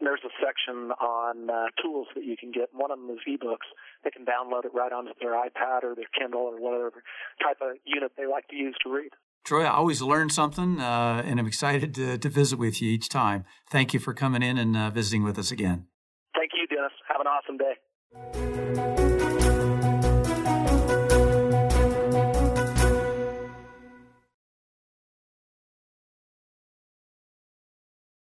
And 0.00 0.06
there's 0.06 0.20
a 0.24 0.30
section 0.44 0.92
on 0.92 1.50
uh, 1.50 1.66
tools 1.82 2.06
that 2.14 2.24
you 2.24 2.36
can 2.36 2.52
get. 2.52 2.68
One 2.72 2.90
of 2.90 2.98
them 2.98 3.10
is 3.10 3.18
ebooks. 3.28 3.68
They 4.04 4.10
can 4.10 4.24
download 4.24 4.64
it 4.64 4.72
right 4.72 4.92
onto 4.92 5.12
their 5.20 5.32
iPad 5.32 5.84
or 5.84 5.94
their 5.94 6.08
Kindle 6.18 6.40
or 6.42 6.58
whatever 6.60 7.02
type 7.42 7.58
of 7.60 7.76
unit 7.84 8.12
they 8.16 8.26
like 8.26 8.48
to 8.48 8.56
use 8.56 8.74
to 8.84 8.92
read. 8.92 9.10
Troy, 9.44 9.64
I 9.64 9.70
always 9.70 10.02
learn 10.02 10.30
something, 10.30 10.80
uh, 10.80 11.22
and 11.24 11.38
I'm 11.40 11.46
excited 11.46 11.94
to, 11.94 12.18
to, 12.18 12.28
visit 12.28 12.58
with 12.58 12.82
you 12.82 12.90
each 12.90 13.08
time. 13.08 13.46
Thank 13.70 13.94
you 13.94 14.00
for 14.00 14.12
coming 14.12 14.42
in 14.42 14.58
and 14.58 14.76
uh, 14.76 14.90
visiting 14.90 15.24
with 15.24 15.38
us 15.38 15.50
again. 15.50 15.86
Thank 16.34 16.50
you, 16.54 16.66
Dennis. 16.66 16.92
Have 17.08 17.20
an 17.20 17.26
awesome 17.26 17.56
day. 17.56 17.78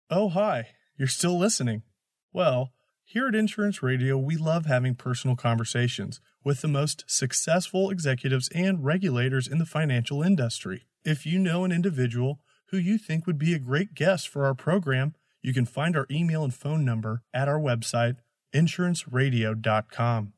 Oh, 0.08 0.28
hi. 0.28 0.68
You're 0.96 1.08
still 1.08 1.36
listening. 1.36 1.82
Well, 2.32 2.72
here 3.04 3.26
at 3.26 3.34
Insurance 3.34 3.82
Radio, 3.82 4.16
we 4.16 4.36
love 4.36 4.66
having 4.66 4.94
personal 4.94 5.34
conversations 5.34 6.20
with 6.44 6.60
the 6.60 6.68
most 6.68 7.04
successful 7.08 7.90
executives 7.90 8.48
and 8.54 8.84
regulators 8.84 9.48
in 9.48 9.58
the 9.58 9.66
financial 9.66 10.22
industry. 10.22 10.86
If 11.04 11.26
you 11.26 11.40
know 11.40 11.64
an 11.64 11.72
individual 11.72 12.40
who 12.70 12.78
you 12.78 12.98
think 12.98 13.26
would 13.26 13.38
be 13.38 13.52
a 13.52 13.58
great 13.58 13.94
guest 13.94 14.28
for 14.28 14.46
our 14.46 14.54
program, 14.54 15.14
you 15.42 15.52
can 15.52 15.66
find 15.66 15.96
our 15.96 16.06
email 16.10 16.44
and 16.44 16.54
phone 16.54 16.84
number 16.84 17.22
at 17.34 17.48
our 17.48 17.60
website, 17.60 18.16
insuranceradio.com. 18.52 20.32